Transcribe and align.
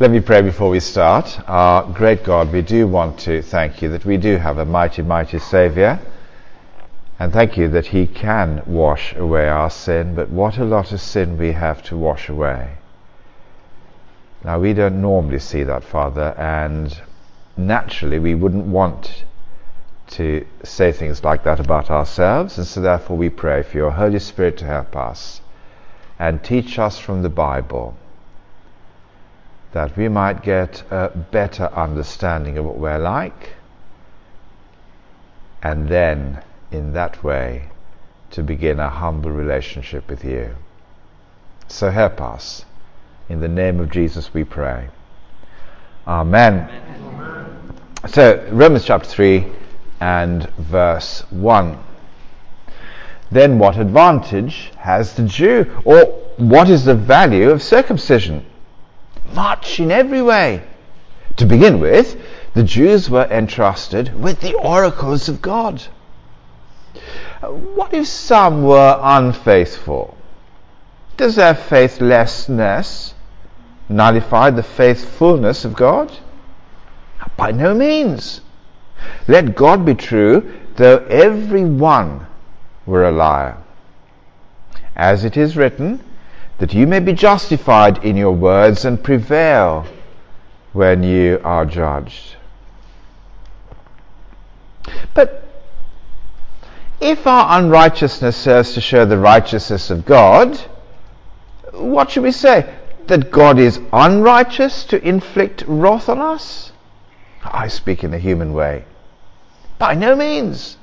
Let 0.00 0.10
me 0.10 0.18
pray 0.18 0.42
before 0.42 0.70
we 0.70 0.80
start. 0.80 1.38
Our 1.48 1.84
great 1.92 2.24
God, 2.24 2.52
we 2.52 2.62
do 2.62 2.88
want 2.88 3.16
to 3.20 3.42
thank 3.42 3.80
you 3.80 3.90
that 3.90 4.04
we 4.04 4.16
do 4.16 4.38
have 4.38 4.58
a 4.58 4.64
mighty, 4.64 5.02
mighty 5.02 5.38
Saviour. 5.38 6.00
And 7.20 7.32
thank 7.32 7.56
you 7.56 7.68
that 7.68 7.86
He 7.86 8.08
can 8.08 8.64
wash 8.66 9.14
away 9.14 9.48
our 9.48 9.70
sin, 9.70 10.16
but 10.16 10.30
what 10.30 10.58
a 10.58 10.64
lot 10.64 10.90
of 10.90 11.00
sin 11.00 11.38
we 11.38 11.52
have 11.52 11.80
to 11.84 11.96
wash 11.96 12.28
away. 12.28 12.72
Now, 14.42 14.58
we 14.58 14.72
don't 14.72 15.00
normally 15.00 15.38
see 15.38 15.62
that, 15.62 15.84
Father, 15.84 16.34
and 16.36 17.00
naturally 17.56 18.18
we 18.18 18.34
wouldn't 18.34 18.66
want 18.66 19.22
to 20.08 20.44
say 20.64 20.90
things 20.90 21.22
like 21.22 21.44
that 21.44 21.60
about 21.60 21.92
ourselves, 21.92 22.58
and 22.58 22.66
so 22.66 22.80
therefore 22.80 23.16
we 23.16 23.30
pray 23.30 23.62
for 23.62 23.76
your 23.76 23.92
Holy 23.92 24.18
Spirit 24.18 24.58
to 24.58 24.64
help 24.64 24.96
us 24.96 25.40
and 26.18 26.42
teach 26.42 26.80
us 26.80 26.98
from 26.98 27.22
the 27.22 27.30
Bible 27.30 27.96
that 29.74 29.96
we 29.96 30.08
might 30.08 30.40
get 30.40 30.84
a 30.92 31.08
better 31.08 31.64
understanding 31.74 32.56
of 32.56 32.64
what 32.64 32.78
we're 32.78 32.96
like, 32.96 33.50
and 35.64 35.88
then 35.88 36.40
in 36.70 36.92
that 36.92 37.24
way 37.24 37.68
to 38.30 38.40
begin 38.40 38.78
a 38.78 38.88
humble 38.88 39.32
relationship 39.32 40.08
with 40.08 40.24
you. 40.24 40.54
So 41.66 41.90
help 41.90 42.20
us. 42.20 42.64
In 43.28 43.40
the 43.40 43.48
name 43.48 43.80
of 43.80 43.90
Jesus 43.90 44.32
we 44.32 44.44
pray. 44.44 44.90
Amen. 46.06 46.70
Amen. 46.70 47.72
So, 48.06 48.46
Romans 48.52 48.84
chapter 48.84 49.08
3 49.08 49.44
and 49.98 50.48
verse 50.50 51.24
1. 51.30 51.78
Then 53.32 53.58
what 53.58 53.76
advantage 53.76 54.70
has 54.76 55.14
the 55.14 55.24
Jew? 55.24 55.66
Or 55.84 56.04
what 56.36 56.68
is 56.68 56.84
the 56.84 56.94
value 56.94 57.50
of 57.50 57.60
circumcision? 57.60 58.46
Much 59.32 59.80
in 59.80 59.90
every 59.90 60.22
way. 60.22 60.62
To 61.36 61.46
begin 61.46 61.80
with, 61.80 62.20
the 62.54 62.62
Jews 62.62 63.10
were 63.10 63.24
entrusted 63.24 64.20
with 64.20 64.40
the 64.40 64.54
oracles 64.54 65.28
of 65.28 65.42
God. 65.42 65.82
What 67.42 67.92
if 67.92 68.06
some 68.06 68.62
were 68.62 68.98
unfaithful? 69.02 70.16
Does 71.16 71.36
their 71.36 71.54
faithlessness 71.54 73.14
nullify 73.88 74.50
the 74.50 74.62
faithfulness 74.62 75.64
of 75.64 75.74
God? 75.74 76.12
By 77.36 77.50
no 77.52 77.74
means. 77.74 78.40
Let 79.28 79.54
God 79.54 79.84
be 79.84 79.94
true, 79.94 80.54
though 80.76 81.04
every 81.10 81.64
one 81.64 82.26
were 82.86 83.04
a 83.04 83.12
liar. 83.12 83.56
As 84.96 85.24
it 85.24 85.36
is 85.36 85.56
written, 85.56 86.00
that 86.58 86.72
you 86.72 86.86
may 86.86 87.00
be 87.00 87.12
justified 87.12 88.04
in 88.04 88.16
your 88.16 88.32
words 88.32 88.84
and 88.84 89.02
prevail 89.02 89.86
when 90.72 91.02
you 91.02 91.40
are 91.44 91.64
judged. 91.64 92.36
But 95.14 95.42
if 97.00 97.26
our 97.26 97.58
unrighteousness 97.58 98.36
serves 98.36 98.74
to 98.74 98.80
show 98.80 99.04
the 99.04 99.18
righteousness 99.18 99.90
of 99.90 100.04
God, 100.04 100.58
what 101.72 102.10
should 102.10 102.22
we 102.22 102.32
say? 102.32 102.72
That 103.06 103.30
God 103.30 103.58
is 103.58 103.80
unrighteous 103.92 104.84
to 104.86 105.06
inflict 105.06 105.64
wrath 105.66 106.08
on 106.08 106.20
us? 106.20 106.72
I 107.42 107.68
speak 107.68 108.04
in 108.04 108.14
a 108.14 108.18
human 108.18 108.54
way. 108.54 108.84
By 109.78 109.94
no 109.94 110.16
means. 110.16 110.78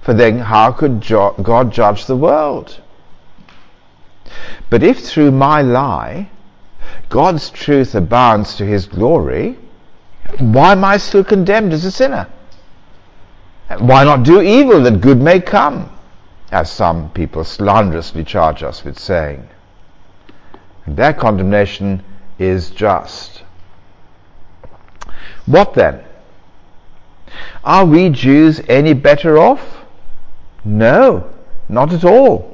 For 0.00 0.14
then, 0.14 0.38
how 0.38 0.72
could 0.72 1.00
God 1.00 1.72
judge 1.72 2.06
the 2.06 2.16
world? 2.16 2.80
But 4.74 4.82
if 4.82 5.04
through 5.04 5.30
my 5.30 5.62
lie 5.62 6.28
God's 7.08 7.48
truth 7.48 7.94
abounds 7.94 8.56
to 8.56 8.66
his 8.66 8.86
glory, 8.86 9.56
why 10.40 10.72
am 10.72 10.82
I 10.84 10.96
still 10.96 11.22
condemned 11.22 11.72
as 11.72 11.84
a 11.84 11.92
sinner? 11.92 12.26
Why 13.78 14.02
not 14.02 14.24
do 14.24 14.40
evil 14.40 14.80
that 14.80 15.00
good 15.00 15.22
may 15.22 15.38
come? 15.38 15.90
As 16.50 16.72
some 16.72 17.10
people 17.10 17.44
slanderously 17.44 18.24
charge 18.24 18.64
us 18.64 18.82
with 18.82 18.98
saying. 18.98 19.46
And 20.86 20.96
their 20.96 21.12
condemnation 21.12 22.02
is 22.40 22.70
just. 22.70 23.44
What 25.46 25.74
then? 25.74 26.02
Are 27.62 27.86
we 27.86 28.08
Jews 28.08 28.60
any 28.68 28.92
better 28.92 29.38
off? 29.38 29.84
No, 30.64 31.30
not 31.68 31.92
at 31.92 32.02
all. 32.02 32.53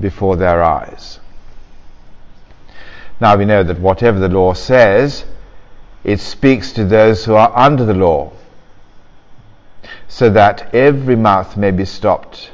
before 0.00 0.36
their 0.36 0.62
eyes. 0.62 1.20
Now 3.20 3.36
we 3.36 3.44
know 3.44 3.62
that 3.62 3.80
whatever 3.80 4.18
the 4.18 4.28
law 4.28 4.54
says, 4.54 5.24
it 6.02 6.20
speaks 6.20 6.72
to 6.72 6.84
those 6.84 7.24
who 7.24 7.34
are 7.34 7.52
under 7.56 7.84
the 7.84 7.94
law, 7.94 8.32
so 10.08 10.30
that 10.30 10.74
every 10.74 11.16
mouth 11.16 11.56
may 11.56 11.70
be 11.70 11.84
stopped 11.84 12.50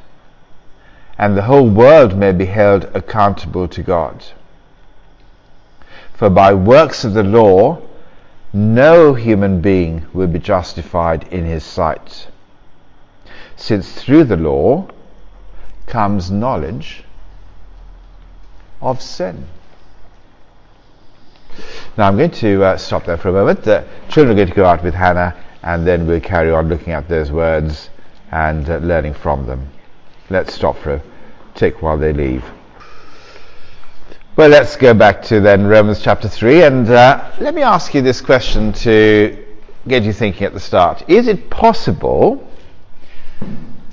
and 1.20 1.36
the 1.36 1.42
whole 1.42 1.68
world 1.68 2.16
may 2.16 2.32
be 2.32 2.46
held 2.46 2.84
accountable 2.94 3.68
to 3.68 3.82
God. 3.82 4.24
For 6.14 6.30
by 6.30 6.54
works 6.54 7.04
of 7.04 7.12
the 7.12 7.22
law, 7.22 7.82
no 8.54 9.12
human 9.12 9.60
being 9.60 10.06
will 10.14 10.28
be 10.28 10.38
justified 10.38 11.28
in 11.30 11.44
his 11.44 11.62
sight, 11.62 12.28
since 13.54 13.92
through 13.92 14.24
the 14.24 14.38
law 14.38 14.88
comes 15.86 16.30
knowledge 16.30 17.04
of 18.80 19.00
sin. 19.00 19.46
Now 21.96 22.08
I'm 22.08 22.16
going 22.16 22.30
to 22.30 22.62
uh, 22.62 22.76
stop 22.76 23.04
there 23.04 23.16
for 23.16 23.28
a 23.28 23.32
moment. 23.32 23.62
The 23.62 23.86
children 24.08 24.36
are 24.36 24.36
going 24.36 24.48
to 24.48 24.54
go 24.54 24.64
out 24.64 24.82
with 24.82 24.94
Hannah 24.94 25.36
and 25.62 25.86
then 25.86 26.06
we'll 26.06 26.20
carry 26.20 26.50
on 26.50 26.68
looking 26.68 26.92
at 26.92 27.08
those 27.08 27.30
words 27.30 27.90
and 28.30 28.68
uh, 28.68 28.78
learning 28.78 29.14
from 29.14 29.46
them. 29.46 29.68
Let's 30.30 30.54
stop 30.54 30.78
for 30.78 30.94
a 30.94 31.02
tick 31.54 31.82
while 31.82 31.98
they 31.98 32.12
leave. 32.12 32.44
Well, 34.36 34.48
let's 34.48 34.76
go 34.76 34.94
back 34.94 35.22
to 35.24 35.40
then 35.40 35.66
Romans 35.66 36.00
chapter 36.00 36.28
3 36.28 36.62
and 36.62 36.88
uh, 36.88 37.30
let 37.40 37.54
me 37.54 37.62
ask 37.62 37.92
you 37.92 38.00
this 38.00 38.20
question 38.20 38.72
to 38.74 39.44
get 39.88 40.04
you 40.04 40.12
thinking 40.12 40.44
at 40.44 40.54
the 40.54 40.60
start. 40.60 41.02
Is 41.08 41.26
it 41.26 41.50
possible 41.50 42.48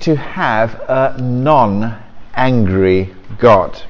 to 0.00 0.16
have 0.16 0.74
a 0.88 1.16
non 1.20 2.00
angry 2.34 3.14
God? 3.38 3.82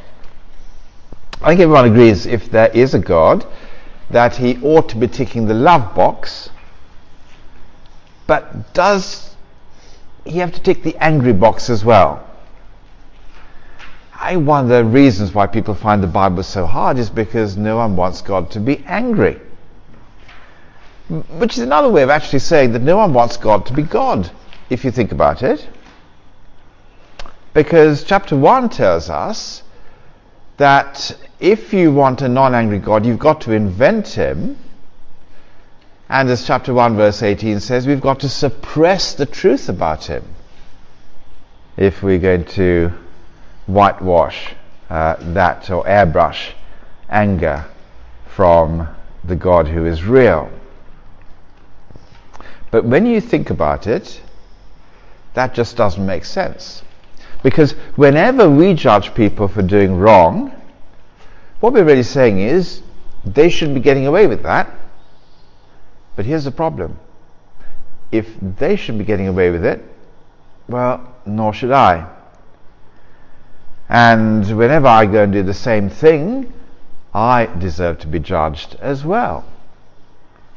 I 1.40 1.50
think 1.50 1.60
everyone 1.60 1.84
agrees 1.84 2.26
if 2.26 2.50
there 2.50 2.68
is 2.68 2.94
a 2.94 2.98
God, 2.98 3.46
that 4.10 4.36
he 4.36 4.58
ought 4.62 4.88
to 4.88 4.96
be 4.96 5.06
ticking 5.06 5.46
the 5.46 5.54
love 5.54 5.94
box, 5.94 6.50
but 8.26 8.74
does 8.74 9.36
he 10.24 10.38
have 10.38 10.52
to 10.52 10.60
tick 10.60 10.82
the 10.82 10.96
angry 10.96 11.32
box 11.32 11.70
as 11.70 11.84
well? 11.84 12.24
I 14.20 14.36
of 14.36 14.68
the 14.68 14.84
reasons 14.84 15.32
why 15.32 15.46
people 15.46 15.74
find 15.74 16.02
the 16.02 16.08
Bible 16.08 16.42
so 16.42 16.66
hard 16.66 16.98
is 16.98 17.08
because 17.08 17.56
no 17.56 17.76
one 17.76 17.94
wants 17.94 18.20
God 18.20 18.50
to 18.50 18.60
be 18.60 18.82
angry. 18.84 19.40
Which 21.08 21.56
is 21.56 21.60
another 21.60 21.88
way 21.88 22.02
of 22.02 22.10
actually 22.10 22.40
saying 22.40 22.72
that 22.72 22.82
no 22.82 22.96
one 22.96 23.14
wants 23.14 23.36
God 23.36 23.64
to 23.66 23.72
be 23.72 23.82
God, 23.82 24.30
if 24.70 24.84
you 24.84 24.90
think 24.90 25.12
about 25.12 25.42
it. 25.42 25.66
Because 27.54 28.02
chapter 28.02 28.36
1 28.36 28.70
tells 28.70 29.08
us 29.08 29.62
that 30.58 31.16
if 31.40 31.72
you 31.72 31.92
want 31.92 32.20
a 32.22 32.28
non 32.28 32.54
angry 32.54 32.78
God, 32.78 33.06
you've 33.06 33.18
got 33.18 33.40
to 33.42 33.52
invent 33.52 34.08
him. 34.08 34.58
And 36.08 36.28
as 36.28 36.46
chapter 36.46 36.72
1, 36.72 36.96
verse 36.96 37.22
18 37.22 37.60
says, 37.60 37.86
we've 37.86 38.00
got 38.00 38.20
to 38.20 38.28
suppress 38.28 39.14
the 39.14 39.26
truth 39.26 39.68
about 39.68 40.04
him 40.04 40.24
if 41.76 42.02
we're 42.02 42.18
going 42.18 42.44
to 42.44 42.90
whitewash 43.66 44.54
uh, 44.88 45.16
that 45.34 45.70
or 45.70 45.84
airbrush 45.84 46.52
anger 47.08 47.66
from 48.26 48.88
the 49.22 49.36
God 49.36 49.68
who 49.68 49.84
is 49.84 50.02
real. 50.02 50.50
But 52.70 52.84
when 52.84 53.06
you 53.06 53.20
think 53.20 53.50
about 53.50 53.86
it, 53.86 54.20
that 55.34 55.54
just 55.54 55.76
doesn't 55.76 56.04
make 56.04 56.24
sense. 56.24 56.82
Because 57.42 57.72
whenever 57.96 58.50
we 58.50 58.74
judge 58.74 59.14
people 59.14 59.48
for 59.48 59.62
doing 59.62 59.96
wrong, 59.96 60.52
what 61.60 61.72
we're 61.72 61.84
really 61.84 62.02
saying 62.02 62.38
is 62.38 62.82
they 63.24 63.48
shouldn't 63.48 63.74
be 63.74 63.80
getting 63.80 64.06
away 64.06 64.26
with 64.26 64.42
that. 64.42 64.70
But 66.16 66.24
here's 66.24 66.44
the 66.44 66.50
problem. 66.50 66.98
If 68.10 68.28
they 68.40 68.76
should 68.76 68.98
be 68.98 69.04
getting 69.04 69.28
away 69.28 69.50
with 69.50 69.64
it, 69.64 69.84
well, 70.68 71.14
nor 71.24 71.52
should 71.52 71.72
I. 71.72 72.08
And 73.88 74.44
whenever 74.56 74.86
I 74.86 75.06
go 75.06 75.22
and 75.22 75.32
do 75.32 75.42
the 75.42 75.54
same 75.54 75.88
thing, 75.88 76.52
I 77.14 77.46
deserve 77.46 78.00
to 78.00 78.06
be 78.06 78.18
judged 78.18 78.76
as 78.80 79.04
well. 79.04 79.44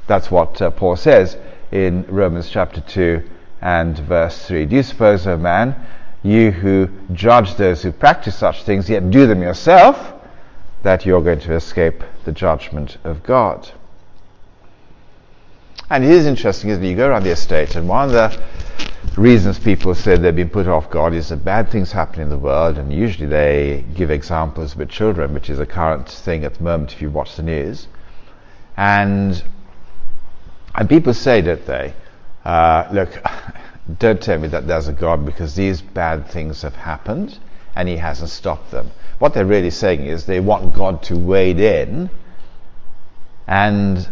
That's 0.08 0.30
what 0.30 0.62
uh, 0.62 0.72
Paul 0.72 0.96
says 0.96 1.38
in 1.72 2.06
Romans 2.08 2.50
chapter 2.50 2.82
2 2.82 3.24
and 3.62 3.98
verse 3.98 4.46
3. 4.48 4.66
Do 4.66 4.76
you 4.76 4.84
suppose, 4.84 5.26
O 5.28 5.38
man, 5.38 5.76
you 6.24 6.52
who 6.52 6.90
judge 7.14 7.56
those 7.56 7.82
who 7.82 7.92
practice 7.92 8.36
such 8.36 8.64
things, 8.64 8.90
yet 8.90 9.10
do 9.10 9.28
them 9.28 9.42
yourself, 9.42 10.14
that 10.84 11.06
you're 11.06 11.22
going 11.22 11.40
to 11.42 11.54
escape 11.54 12.04
the 12.26 12.32
judgment 12.32 12.98
of 13.04 13.24
God? 13.24 13.70
And 15.90 16.04
it 16.04 16.12
is 16.12 16.26
interesting, 16.26 16.70
isn't 16.70 16.84
it? 16.84 16.90
You 16.90 16.96
go 16.96 17.10
around 17.10 17.24
the 17.24 17.32
estate, 17.32 17.76
and 17.76 17.88
one 17.88 18.06
of 18.06 18.14
the 18.14 18.42
reasons 19.18 19.60
people 19.60 19.94
say 19.94 20.16
they've 20.16 20.36
been 20.36 20.50
put 20.50 20.68
off 20.68 20.90
God 20.90 21.14
is 21.14 21.30
that 21.30 21.44
bad 21.44 21.70
things 21.70 21.92
happen 21.92 22.22
in 22.22 22.30
the 22.30 22.38
world, 22.38 22.78
and 22.78 22.94
usually 22.94 23.28
they 23.28 23.84
give 23.96 24.10
examples 24.10 24.76
with 24.76 24.90
children, 24.90 25.34
which 25.34 25.50
is 25.50 25.60
a 25.60 25.66
current 25.66 26.08
thing 26.08 26.46
at 26.46 26.56
the 26.56 26.64
moment 26.64 26.94
if 26.94 27.02
you 27.02 27.10
watch 27.10 27.36
the 27.36 27.44
news. 27.44 27.88
And 28.78 29.44
and 30.74 30.88
people 30.88 31.14
say, 31.14 31.42
don't 31.42 31.66
they, 31.66 31.94
uh, 32.46 32.88
look, 32.94 33.10
don't 33.98 34.22
tell 34.22 34.40
me 34.40 34.48
that 34.50 34.68
there's 34.68 34.88
a 34.88 34.94
God 34.94 35.26
because 35.26 35.56
these 35.56 35.82
bad 35.82 36.28
things 36.28 36.62
have 36.62 36.76
happened 36.76 37.38
and 37.76 37.88
he 37.88 37.98
hasn't 37.98 38.30
stopped 38.30 38.72
them. 38.72 38.92
What 39.20 39.34
they're 39.34 39.46
really 39.46 39.70
saying 39.70 40.06
is 40.06 40.26
they 40.26 40.40
want 40.40 40.74
God 40.74 41.04
to 41.04 41.18
wade 41.18 41.60
in 41.60 42.10
and 43.48 44.08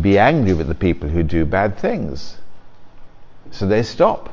be 0.00 0.18
angry 0.18 0.54
with 0.54 0.68
the 0.68 0.74
people 0.74 1.08
who 1.08 1.22
do 1.22 1.44
bad 1.44 1.78
things. 1.78 2.36
So 3.50 3.66
they 3.66 3.82
stop. 3.82 4.32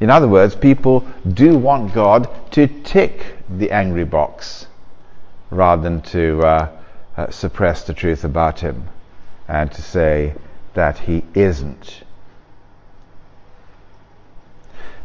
In 0.00 0.10
other 0.10 0.28
words, 0.28 0.54
people 0.54 1.06
do 1.26 1.58
want 1.58 1.92
God 1.94 2.28
to 2.52 2.66
tick 2.66 3.36
the 3.48 3.70
angry 3.70 4.04
box 4.04 4.66
rather 5.50 5.82
than 5.82 6.02
to 6.02 6.40
uh, 6.40 6.68
uh, 7.16 7.30
suppress 7.30 7.84
the 7.84 7.94
truth 7.94 8.24
about 8.24 8.60
him 8.60 8.88
and 9.48 9.72
to 9.72 9.82
say 9.82 10.34
that 10.74 10.98
he 10.98 11.24
isn't. 11.34 12.02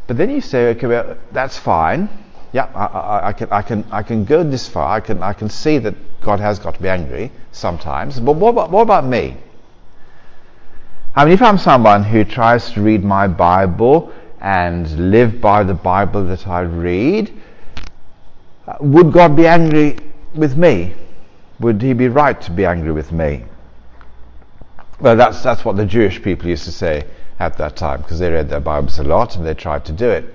But 0.08 0.18
then 0.18 0.30
you 0.30 0.42
say, 0.42 0.70
okay, 0.70 0.88
well, 0.88 1.18
that's 1.32 1.58
fine. 1.58 2.10
Yeah, 2.52 2.66
I, 2.76 2.86
I, 2.86 3.28
I, 3.30 3.34
can, 3.34 3.48
I, 3.52 3.62
can, 3.62 3.86
I 3.92 4.04
can 4.04 4.26
go 4.26 4.44
this 4.44 4.68
far. 4.68 4.96
I 4.96 5.00
can, 5.00 5.24
I 5.24 5.34
can 5.34 5.50
see 5.50 5.78
that 5.80 5.96
God 6.22 6.40
has 6.40 6.60
got 6.60 6.76
to 6.76 6.82
be 6.82 6.90
angry 6.90 7.32
sometimes. 7.52 8.20
But 8.20 8.34
what 8.34 8.50
about, 8.50 8.72
what 8.72 8.82
about 8.82 9.06
me? 9.06 9.38
I 11.16 11.26
mean, 11.26 11.34
if 11.34 11.42
I'm 11.42 11.58
someone 11.58 12.04
who 12.04 12.24
tries 12.24 12.72
to 12.72 12.82
read 12.82 13.04
my 13.04 13.28
Bible 13.28 14.12
and 14.42 15.12
live 15.12 15.40
by 15.40 15.64
the 15.64 15.74
Bible 15.74 16.26
that 16.28 16.48
I 16.48 16.62
read, 16.62 17.32
would 18.80 19.14
God 19.14 19.36
be 19.36 19.48
angry 19.48 20.00
with 20.36 20.58
me? 20.58 20.94
Would 21.60 21.82
he 21.82 21.94
be 21.94 22.08
right 22.08 22.40
to 22.42 22.52
be 22.52 22.66
angry 22.66 22.92
with 22.92 23.12
me? 23.12 23.46
Well, 25.00 25.16
that's, 25.16 25.42
that's 25.42 25.64
what 25.64 25.76
the 25.76 25.86
Jewish 25.86 26.22
people 26.22 26.50
used 26.50 26.66
to 26.66 26.72
say 26.72 27.06
at 27.44 27.58
that 27.58 27.76
time 27.76 28.02
because 28.02 28.20
they 28.20 28.32
read 28.32 28.50
their 28.50 28.60
Bibles 28.60 29.00
a 29.00 29.04
lot 29.04 29.36
and 29.36 29.46
they 29.46 29.54
tried 29.54 29.86
to 29.86 29.92
do 29.92 30.10
it. 30.10 30.26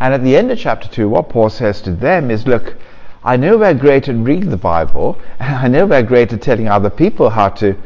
And 0.00 0.12
at 0.12 0.22
the 0.24 0.36
end 0.36 0.50
of 0.50 0.58
chapter 0.58 0.88
2, 0.88 1.08
what 1.08 1.28
Paul 1.28 1.48
says 1.48 1.80
to 1.82 1.92
them 1.92 2.30
is 2.30 2.46
look, 2.46 2.76
I 3.24 3.36
know 3.36 3.56
we're 3.56 3.74
great 3.74 4.08
at 4.08 4.16
reading 4.16 4.50
the 4.50 4.56
Bible, 4.56 5.16
and 5.38 5.54
I 5.54 5.68
know 5.68 5.86
we're 5.86 6.02
great 6.02 6.32
at 6.32 6.42
telling 6.42 6.68
other 6.68 6.90
people 6.90 7.30
how 7.30 7.50
to 7.50 7.76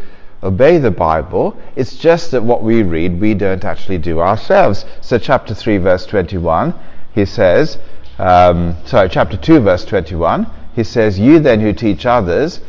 obey 0.42 0.78
the 0.78 0.90
Bible. 0.90 1.54
It's 1.76 1.96
just 1.96 2.30
that 2.30 2.42
what 2.42 2.62
we 2.62 2.82
read, 2.82 3.20
we 3.20 3.34
don't 3.34 3.64
actually 3.64 3.98
do 3.98 4.20
ourselves. 4.20 4.86
So, 5.02 5.18
chapter 5.18 5.54
3, 5.54 5.76
verse 5.76 6.06
21, 6.06 6.74
he 7.14 7.26
says, 7.26 7.78
um, 8.18 8.76
sorry, 8.86 9.10
chapter 9.10 9.36
2, 9.36 9.60
verse 9.60 9.84
21, 9.84 10.46
he 10.74 10.84
says, 10.84 11.18
You 11.18 11.38
then 11.38 11.60
who 11.60 11.74
teach 11.74 12.06
others, 12.06 12.60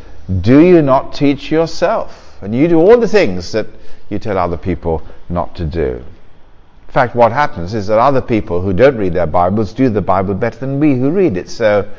do 0.42 0.60
you 0.60 0.82
not 0.82 1.14
teach 1.14 1.50
yourself? 1.50 2.27
And 2.40 2.54
you 2.54 2.68
do 2.68 2.78
all 2.78 2.98
the 2.98 3.08
things 3.08 3.52
that 3.52 3.66
you 4.08 4.18
tell 4.18 4.38
other 4.38 4.56
people 4.56 5.02
not 5.28 5.56
to 5.56 5.64
do. 5.64 6.04
In 6.88 6.92
fact, 6.92 7.14
what 7.14 7.32
happens 7.32 7.74
is 7.74 7.88
that 7.88 7.98
other 7.98 8.22
people 8.22 8.62
who 8.62 8.72
don't 8.72 8.96
read 8.96 9.12
their 9.12 9.26
Bibles 9.26 9.72
do 9.72 9.90
the 9.90 10.00
Bible 10.00 10.34
better 10.34 10.58
than 10.58 10.80
we 10.80 10.94
who 10.94 11.10
read 11.10 11.36
it. 11.36 11.50
So, 11.50 11.90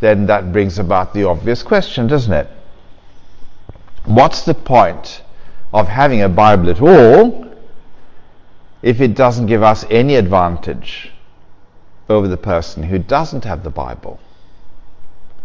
then 0.00 0.26
that 0.26 0.52
brings 0.52 0.78
about 0.78 1.14
the 1.14 1.24
obvious 1.24 1.62
question, 1.62 2.06
doesn't 2.06 2.32
it? 2.32 2.48
What's 4.04 4.42
the 4.42 4.54
point 4.54 5.22
of 5.72 5.88
having 5.88 6.22
a 6.22 6.28
Bible 6.28 6.70
at 6.70 6.80
all 6.80 7.54
if 8.82 9.00
it 9.00 9.14
doesn't 9.14 9.46
give 9.46 9.62
us 9.62 9.84
any 9.90 10.16
advantage 10.16 11.12
over 12.08 12.28
the 12.28 12.36
person 12.36 12.82
who 12.82 12.98
doesn't 12.98 13.44
have 13.44 13.64
the 13.64 13.70
Bible? 13.70 14.20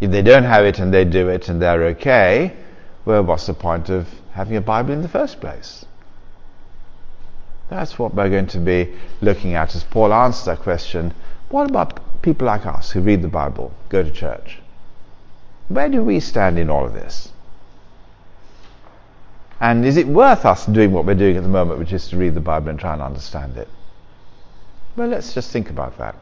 If 0.01 0.11
they 0.11 0.21
don't 0.21 0.43
have 0.43 0.65
it 0.65 0.79
and 0.79 0.93
they 0.93 1.05
do 1.05 1.29
it 1.29 1.47
and 1.47 1.61
they're 1.61 1.85
okay, 1.85 2.55
well, 3.05 3.23
what's 3.23 3.47
the 3.47 3.53
point 3.53 3.89
of 3.89 4.07
having 4.33 4.55
a 4.55 4.61
Bible 4.61 4.93
in 4.93 5.01
the 5.01 5.07
first 5.07 5.41
place? 5.41 5.85
That's 7.69 7.97
what 7.97 8.13
we're 8.13 8.29
going 8.29 8.47
to 8.47 8.59
be 8.59 8.93
looking 9.21 9.55
at 9.55 9.75
as 9.75 9.83
Paul 9.83 10.13
answers 10.13 10.45
that 10.45 10.59
question. 10.59 11.13
What 11.49 11.69
about 11.69 12.21
people 12.21 12.47
like 12.47 12.65
us 12.65 12.91
who 12.91 13.01
read 13.01 13.21
the 13.21 13.27
Bible, 13.27 13.73
go 13.89 14.03
to 14.03 14.11
church? 14.11 14.59
Where 15.69 15.89
do 15.89 16.03
we 16.03 16.19
stand 16.19 16.59
in 16.59 16.69
all 16.69 16.85
of 16.85 16.93
this? 16.93 17.31
And 19.59 19.85
is 19.85 19.95
it 19.95 20.07
worth 20.07 20.45
us 20.45 20.65
doing 20.65 20.91
what 20.91 21.05
we're 21.05 21.15
doing 21.15 21.37
at 21.37 21.43
the 21.43 21.49
moment, 21.49 21.79
which 21.79 21.93
is 21.93 22.07
to 22.09 22.17
read 22.17 22.33
the 22.33 22.41
Bible 22.41 22.69
and 22.69 22.79
try 22.79 22.93
and 22.93 23.01
understand 23.01 23.57
it? 23.57 23.69
Well, 24.95 25.07
let's 25.07 25.33
just 25.33 25.51
think 25.51 25.69
about 25.69 25.97
that. 25.97 26.15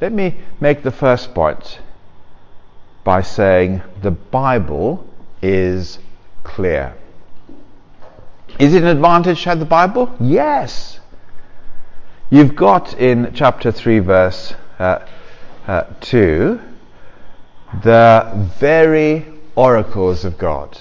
Let 0.00 0.12
me 0.12 0.36
make 0.60 0.82
the 0.82 0.90
first 0.90 1.34
point 1.34 1.78
by 3.04 3.22
saying 3.22 3.82
the 4.02 4.10
Bible 4.10 5.06
is 5.46 6.00
clear. 6.42 6.92
Is 8.58 8.74
it 8.74 8.82
an 8.82 8.88
advantage 8.88 9.42
to 9.44 9.50
have 9.50 9.60
the 9.60 9.64
Bible? 9.64 10.12
Yes. 10.18 10.98
You've 12.30 12.56
got 12.56 12.94
in 12.98 13.32
chapter 13.32 13.70
3, 13.70 14.00
verse 14.00 14.54
uh, 14.80 15.06
uh, 15.68 15.84
2, 16.00 16.60
the 17.84 18.50
very 18.58 19.24
oracles 19.54 20.24
of 20.24 20.36
God. 20.36 20.76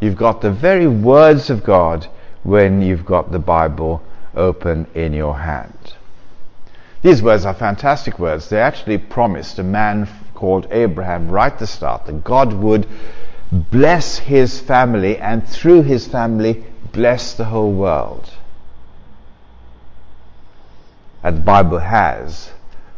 You've 0.00 0.16
got 0.16 0.40
the 0.40 0.50
very 0.50 0.86
words 0.86 1.50
of 1.50 1.64
God 1.64 2.06
when 2.44 2.80
you've 2.80 3.04
got 3.04 3.30
the 3.30 3.38
Bible 3.38 4.02
open 4.34 4.86
in 4.94 5.12
your 5.12 5.38
hand. 5.38 5.94
These 7.02 7.22
words 7.22 7.44
are 7.44 7.52
fantastic 7.52 8.18
words. 8.18 8.48
They 8.48 8.60
actually 8.60 8.96
promised 8.96 9.58
a 9.58 9.62
man 9.62 10.08
called 10.34 10.66
Abraham 10.70 11.30
right 11.30 11.56
the 11.58 11.66
start 11.66 12.06
that 12.06 12.24
God 12.24 12.52
would 12.52 12.86
bless 13.50 14.18
his 14.18 14.60
family 14.60 15.16
and 15.18 15.46
through 15.48 15.82
his 15.82 16.06
family 16.06 16.64
bless 16.92 17.34
the 17.34 17.44
whole 17.44 17.72
world. 17.72 18.30
And 21.22 21.38
the 21.38 21.40
Bible 21.40 21.78
has 21.78 22.50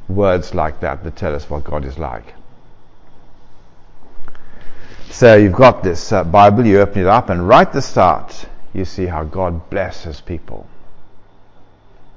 words 0.08 0.54
like 0.54 0.80
that 0.80 1.04
that 1.04 1.16
tell 1.16 1.34
us 1.34 1.48
what 1.48 1.64
God 1.64 1.84
is 1.84 1.98
like. 1.98 2.34
So 5.10 5.36
you've 5.36 5.52
got 5.52 5.82
this 5.82 6.12
uh, 6.12 6.24
Bible, 6.24 6.66
you 6.66 6.80
open 6.80 7.02
it 7.02 7.06
up, 7.06 7.30
and 7.30 7.48
right 7.48 7.72
the 7.72 7.80
start, 7.80 8.46
you 8.74 8.84
see 8.84 9.06
how 9.06 9.24
God 9.24 9.70
blesses 9.70 10.20
people. 10.20 10.66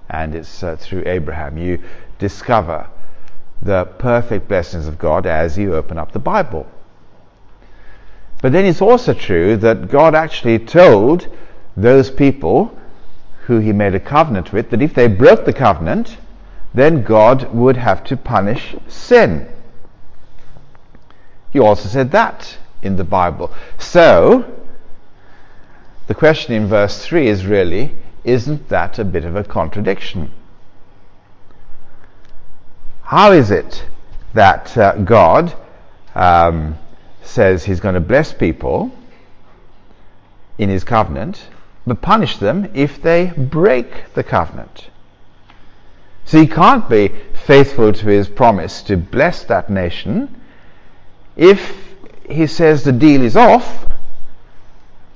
And 0.10 0.36
it's 0.36 0.64
uh, 0.64 0.76
through 0.76 1.04
Abraham. 1.06 1.58
You 1.58 1.82
discover 2.18 2.90
the 3.62 3.86
perfect 3.86 4.48
blessings 4.48 4.88
of 4.88 4.98
God 4.98 5.26
as 5.26 5.58
you 5.58 5.76
open 5.76 5.98
up 5.98 6.12
the 6.12 6.20
Bible. 6.20 6.68
But 8.42 8.54
then 8.54 8.66
it's 8.66 8.82
also 8.82 9.14
true 9.14 9.58
that 9.58 9.90
God 9.90 10.16
actually 10.16 10.60
told 10.60 11.28
those 11.76 12.10
people 12.10 12.78
who 13.46 13.60
he 13.60 13.74
made 13.74 13.96
a 13.96 14.00
covenant 14.00 14.54
with 14.54 14.70
that 14.70 14.82
if 14.82 14.94
they 14.94 15.08
broke 15.08 15.46
the 15.46 15.54
covenant, 15.54 16.18
then 16.74 17.04
God 17.04 17.54
would 17.54 17.78
have 17.78 18.04
to 18.06 18.16
punish 18.16 18.76
sin. 18.88 19.48
He 21.52 21.60
also 21.60 21.90
said 21.90 22.12
that 22.12 22.58
in 22.82 22.96
the 22.96 23.04
Bible. 23.04 23.52
So, 23.78 24.56
the 26.08 26.16
question 26.16 26.54
in 26.54 26.68
verse 26.68 27.04
3 27.04 27.28
is 27.28 27.46
really 27.46 27.96
isn't 28.24 28.70
that 28.70 29.00
a 29.00 29.06
bit 29.06 29.26
of 29.26 29.36
a 29.36 29.44
contradiction? 29.44 30.32
How 33.10 33.32
is 33.32 33.50
it 33.50 33.84
that 34.36 34.78
uh, 34.78 34.94
God 34.98 35.52
um, 36.14 36.78
says 37.24 37.64
he's 37.64 37.80
going 37.80 37.96
to 37.96 38.00
bless 38.00 38.32
people 38.32 38.92
in 40.60 40.70
his 40.70 40.84
covenant, 40.84 41.44
but 41.88 42.04
punish 42.04 42.38
them 42.38 42.70
if 42.76 43.02
they 43.02 43.34
break 43.36 44.14
the 44.14 44.24
covenant? 44.24 44.92
So 46.26 46.40
he 46.40 46.46
can't 46.46 46.88
be 46.88 47.10
faithful 47.48 47.94
to 47.94 48.06
his 48.06 48.30
promise 48.30 48.84
to 48.84 48.96
bless 48.96 49.44
that 49.46 49.72
nation 49.72 50.40
if 51.36 51.76
he 52.30 52.46
says 52.46 52.84
the 52.84 52.92
deal 52.92 53.24
is 53.24 53.36
off 53.36 53.88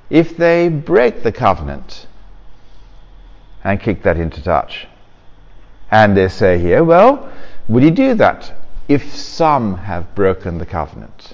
if 0.09 0.35
they 0.35 0.67
break 0.67 1.21
the 1.21 1.31
covenant 1.31 2.07
and 3.63 3.79
kick 3.79 4.01
that 4.01 4.17
into 4.17 4.41
touch. 4.41 4.87
And 5.91 6.17
they 6.17 6.27
say 6.29 6.57
here, 6.57 6.83
well, 6.83 7.31
would 7.67 7.83
he 7.83 7.91
do 7.91 8.13
that 8.15 8.53
if 8.87 9.15
some 9.15 9.77
have 9.77 10.13
broken 10.15 10.57
the 10.57 10.65
covenant? 10.65 11.33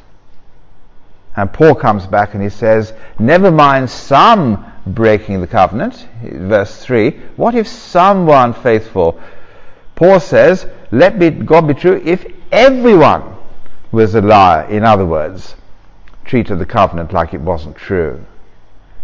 And 1.35 1.51
Paul 1.51 1.75
comes 1.75 2.05
back 2.05 2.33
and 2.33 2.43
he 2.43 2.49
says, 2.49 2.93
never 3.17 3.51
mind 3.51 3.89
some 3.89 4.65
breaking 4.85 5.41
the 5.41 5.47
covenant. 5.47 6.07
Verse 6.21 6.83
3. 6.83 7.11
What 7.35 7.55
if 7.55 7.67
someone 7.67 8.53
faithful? 8.53 9.19
Paul 9.95 10.19
says, 10.19 10.67
let 10.91 11.19
be, 11.19 11.29
God 11.29 11.67
be 11.67 11.73
true 11.73 12.01
if 12.03 12.25
everyone 12.51 13.37
was 13.91 14.15
a 14.15 14.21
liar. 14.21 14.67
In 14.69 14.83
other 14.83 15.05
words, 15.05 15.55
treated 16.25 16.59
the 16.59 16.65
covenant 16.65 17.13
like 17.13 17.33
it 17.33 17.41
wasn't 17.41 17.75
true. 17.75 18.25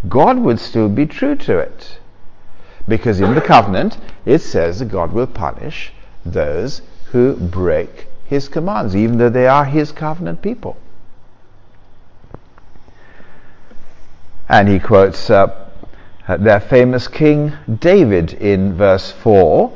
God 0.08 0.40
would 0.40 0.60
still 0.60 0.90
be 0.90 1.06
true 1.06 1.36
to 1.36 1.58
it. 1.58 2.00
Because 2.88 3.20
in 3.20 3.34
the 3.34 3.42
covenant, 3.42 3.98
it 4.26 4.40
says 4.40 4.80
that 4.80 4.90
God 4.90 5.12
will 5.12 5.28
punish 5.28 5.92
those 6.24 6.82
who 7.12 7.36
break 7.36 8.08
his 8.26 8.48
commands, 8.48 8.96
even 8.96 9.18
though 9.18 9.30
they 9.30 9.48
are 9.48 9.66
his 9.66 9.92
covenant 9.92 10.42
people. 10.42 10.78
And 14.48 14.68
he 14.68 14.80
quotes 14.80 15.30
uh, 15.30 15.70
their 16.28 16.60
famous 16.60 17.08
King 17.08 17.54
David 17.80 18.34
in 18.34 18.76
verse 18.76 19.12
4. 19.12 19.72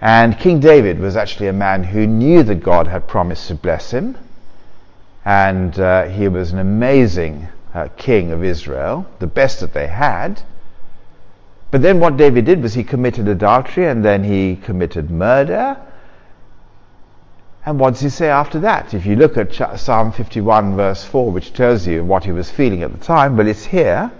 And 0.00 0.38
King 0.38 0.60
David 0.60 0.98
was 0.98 1.16
actually 1.16 1.48
a 1.48 1.52
man 1.52 1.84
who 1.84 2.06
knew 2.06 2.42
that 2.42 2.62
God 2.62 2.86
had 2.86 3.08
promised 3.08 3.48
to 3.48 3.54
bless 3.54 3.90
him. 3.90 4.16
And 5.24 5.78
uh, 5.78 6.04
he 6.04 6.28
was 6.28 6.52
an 6.52 6.58
amazing 6.58 7.48
uh, 7.72 7.88
king 7.96 8.30
of 8.30 8.44
Israel, 8.44 9.06
the 9.18 9.26
best 9.26 9.60
that 9.60 9.72
they 9.72 9.86
had. 9.86 10.42
But 11.70 11.82
then 11.82 12.00
what 12.00 12.16
David 12.16 12.44
did 12.44 12.62
was 12.62 12.74
he 12.74 12.84
committed 12.84 13.26
adultery 13.26 13.86
and 13.86 14.04
then 14.04 14.24
he 14.24 14.56
committed 14.56 15.10
murder 15.10 15.78
and 17.66 17.78
what 17.80 17.94
does 17.94 18.02
he 18.02 18.10
say 18.10 18.28
after 18.28 18.60
that? 18.60 18.92
If 18.92 19.06
you 19.06 19.16
look 19.16 19.36
at 19.38 19.78
Psalm 19.78 20.12
51, 20.12 20.76
verse 20.76 21.02
4, 21.04 21.30
which 21.30 21.54
tells 21.54 21.86
you 21.86 22.04
what 22.04 22.24
he 22.24 22.32
was 22.32 22.50
feeling 22.50 22.82
at 22.82 22.92
the 22.92 22.98
time, 22.98 23.36
but 23.36 23.46
it's 23.46 23.64
here, 23.64 24.12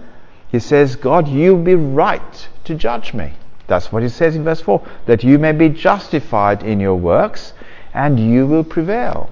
he 0.51 0.59
says, 0.59 0.95
God, 0.95 1.27
you 1.27 1.55
be 1.55 1.75
right 1.75 2.47
to 2.63 2.75
judge 2.75 3.13
me. 3.13 3.33
That's 3.67 3.91
what 3.91 4.03
he 4.03 4.09
says 4.09 4.35
in 4.35 4.43
verse 4.43 4.61
4 4.61 4.81
that 5.05 5.23
you 5.23 5.37
may 5.37 5.51
be 5.51 5.69
justified 5.69 6.63
in 6.63 6.79
your 6.79 6.95
works 6.95 7.53
and 7.93 8.19
you 8.19 8.47
will 8.47 8.63
prevail 8.63 9.29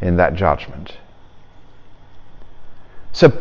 in 0.00 0.16
that 0.16 0.34
judgment. 0.34 0.96
So 3.12 3.32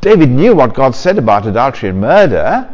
David 0.00 0.30
knew 0.30 0.54
what 0.54 0.74
God 0.74 0.94
said 0.94 1.18
about 1.18 1.46
adultery 1.46 1.90
and 1.90 2.00
murder, 2.00 2.68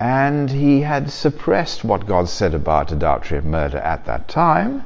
and 0.00 0.50
he 0.50 0.80
had 0.82 1.10
suppressed 1.10 1.82
what 1.82 2.06
God 2.06 2.28
said 2.28 2.54
about 2.54 2.92
adultery 2.92 3.38
and 3.38 3.50
murder 3.50 3.78
at 3.78 4.04
that 4.06 4.28
time. 4.28 4.84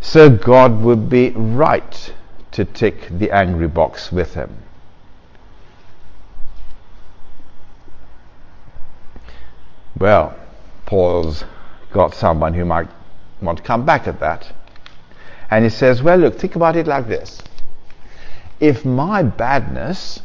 So 0.00 0.30
God 0.30 0.80
would 0.80 1.08
be 1.08 1.30
right 1.30 2.14
to 2.52 2.64
tick 2.64 3.08
the 3.10 3.30
angry 3.30 3.68
box 3.68 4.10
with 4.10 4.34
him. 4.34 4.56
Well, 9.98 10.34
Paul's 10.86 11.44
got 11.92 12.14
someone 12.14 12.54
who 12.54 12.64
might 12.64 12.88
want 13.40 13.58
to 13.58 13.64
come 13.64 13.84
back 13.84 14.08
at 14.08 14.20
that. 14.20 14.50
And 15.50 15.64
he 15.64 15.70
says, 15.70 16.02
Well, 16.02 16.18
look, 16.18 16.38
think 16.38 16.56
about 16.56 16.76
it 16.76 16.86
like 16.86 17.06
this. 17.06 17.42
If 18.58 18.84
my 18.84 19.22
badness 19.22 20.20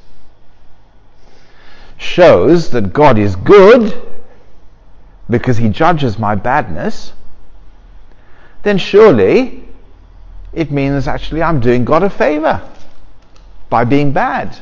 shows 1.98 2.70
that 2.70 2.94
God 2.94 3.18
is 3.18 3.36
good 3.36 4.02
because 5.30 5.58
he 5.58 5.70
judges 5.70 6.18
my 6.18 6.36
badness, 6.36 7.14
then 8.64 8.78
surely 8.78 9.64
it 10.54 10.72
means 10.72 11.08
actually 11.08 11.44
I'm 11.44 11.60
doing 11.60 11.86
God 11.86 12.04
a 12.04 12.10
favor 12.10 12.62
by 13.70 13.84
being 13.84 14.12
bad 14.12 14.58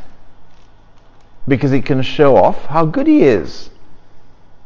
because 1.48 1.72
it 1.72 1.86
can 1.86 2.01
show 2.01 2.36
off 2.36 2.65
how 2.65 2.86
good 2.86 3.08
he 3.08 3.24
is. 3.24 3.70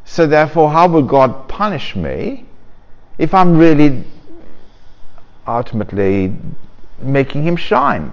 So 0.06 0.26
therefore, 0.26 0.72
how 0.72 0.88
would 0.90 1.08
God 1.08 1.48
punish 1.48 1.96
me 1.96 2.46
if 3.18 3.34
I'm 3.34 3.58
really 3.58 4.04
ultimately 5.46 6.36
making 7.00 7.44
him 7.44 7.56
shine? 7.56 8.12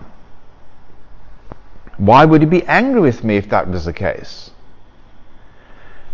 Why 1.98 2.24
would 2.24 2.42
he 2.42 2.46
be 2.46 2.64
angry 2.64 3.00
with 3.00 3.24
me 3.24 3.36
if 3.36 3.48
that 3.50 3.68
was 3.68 3.86
the 3.86 3.92
case? 3.92 4.50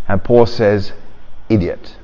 And 0.07 0.23
Paul 0.23 0.45
says, 0.45 0.93
idiot. 1.49 1.95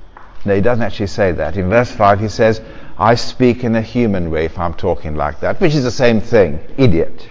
No, 0.45 0.55
he 0.55 0.61
doesn't 0.61 0.83
actually 0.83 1.07
say 1.07 1.31
that. 1.33 1.57
In 1.57 1.69
verse 1.69 1.91
5, 1.91 2.19
he 2.19 2.27
says, 2.27 2.61
I 2.97 3.15
speak 3.15 3.63
in 3.63 3.75
a 3.75 3.81
human 3.81 4.29
way 4.29 4.45
if 4.45 4.57
I'm 4.57 4.73
talking 4.73 5.15
like 5.15 5.39
that, 5.39 5.59
which 5.61 5.75
is 5.75 5.83
the 5.83 5.91
same 5.91 6.19
thing, 6.19 6.59
idiot. 6.77 7.27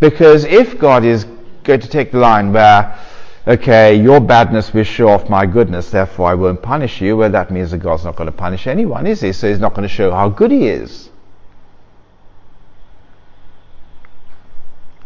Because 0.00 0.44
if 0.44 0.78
God 0.78 1.04
is 1.04 1.24
going 1.62 1.80
to 1.80 1.88
take 1.88 2.10
the 2.10 2.18
line 2.18 2.52
where, 2.52 2.98
okay, 3.46 3.94
your 3.94 4.20
badness 4.20 4.74
will 4.74 4.82
show 4.82 5.08
off 5.08 5.28
my 5.30 5.46
goodness, 5.46 5.90
therefore 5.90 6.28
I 6.28 6.34
won't 6.34 6.60
punish 6.60 7.00
you, 7.00 7.16
well, 7.16 7.30
that 7.30 7.52
means 7.52 7.70
that 7.70 7.78
God's 7.78 8.04
not 8.04 8.16
going 8.16 8.26
to 8.26 8.36
punish 8.36 8.66
anyone, 8.66 9.06
is 9.06 9.20
he? 9.20 9.32
So 9.32 9.48
he's 9.48 9.60
not 9.60 9.74
going 9.74 9.88
to 9.88 9.94
show 9.94 10.10
how 10.10 10.28
good 10.28 10.50
he 10.50 10.66
is. 10.66 11.08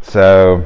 So 0.09 0.65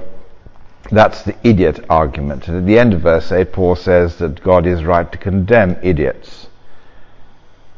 that's 0.90 1.23
the 1.23 1.35
idiot 1.42 1.85
argument. 1.88 2.47
And 2.47 2.59
at 2.59 2.66
the 2.66 2.78
end 2.78 2.92
of 2.92 3.00
verse 3.00 3.32
8, 3.32 3.52
Paul 3.52 3.75
says 3.75 4.16
that 4.16 4.42
God 4.42 4.66
is 4.66 4.85
right 4.85 5.11
to 5.11 5.18
condemn 5.18 5.76
idiots. 5.82 6.49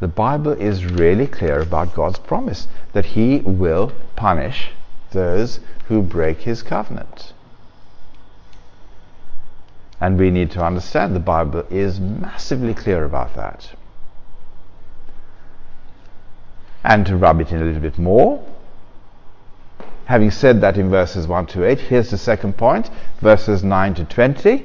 The 0.01 0.09
Bible 0.09 0.53
is 0.53 0.85
really 0.85 1.29
clear 1.29 1.61
about 1.61 1.95
God's 1.95 2.19
promise 2.19 2.67
that 2.93 3.05
He 3.05 3.39
will 3.39 3.93
punish 4.17 4.71
those 5.13 5.61
who 5.87 6.03
break 6.03 6.41
His 6.41 6.63
covenant. 6.63 7.33
And 10.01 10.19
we 10.19 10.33
need 10.33 10.51
to 10.53 10.65
understand 10.65 11.15
the 11.15 11.21
Bible 11.21 11.65
is 11.71 12.01
massively 12.01 12.75
clear 12.75 13.05
about 13.05 13.37
that. 13.37 13.71
And 16.83 17.07
to 17.07 17.17
rub 17.17 17.41
it 17.41 17.53
in 17.53 17.63
a 17.63 17.65
little 17.65 17.81
bit 17.81 17.99
more, 17.99 18.45
Having 20.07 20.31
said 20.33 20.61
that 20.61 20.77
in 20.77 20.91
verses 20.91 21.27
1 21.27 21.47
to 21.47 21.65
8, 21.65 21.79
here's 21.79 22.11
the 22.11 22.19
second 22.19 22.57
point, 22.57 22.91
verses 23.21 23.63
9 23.63 23.95
to 23.95 24.05
20. 24.05 24.65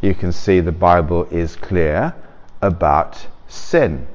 You 0.00 0.14
can 0.14 0.32
see 0.32 0.60
the 0.60 0.72
Bible 0.72 1.26
is 1.30 1.56
clear 1.56 2.14
about 2.62 3.26
sin. 3.48 4.06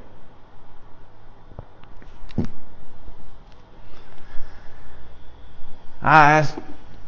Ah, 6.01 6.41
that's 6.41 6.53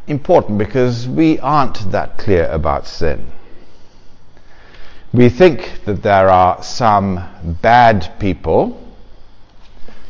important 0.06 0.58
because 0.58 1.06
we 1.08 1.38
aren't 1.40 1.90
that 1.90 2.16
clear 2.16 2.46
about 2.46 2.86
sin. 2.86 3.30
We 5.12 5.28
think 5.28 5.84
that 5.84 6.02
there 6.02 6.28
are 6.28 6.62
some 6.62 7.22
bad 7.60 8.18
people, 8.18 8.80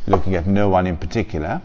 looking 0.07 0.35
at 0.35 0.47
no 0.47 0.69
one 0.69 0.87
in 0.87 0.97
particular, 0.97 1.63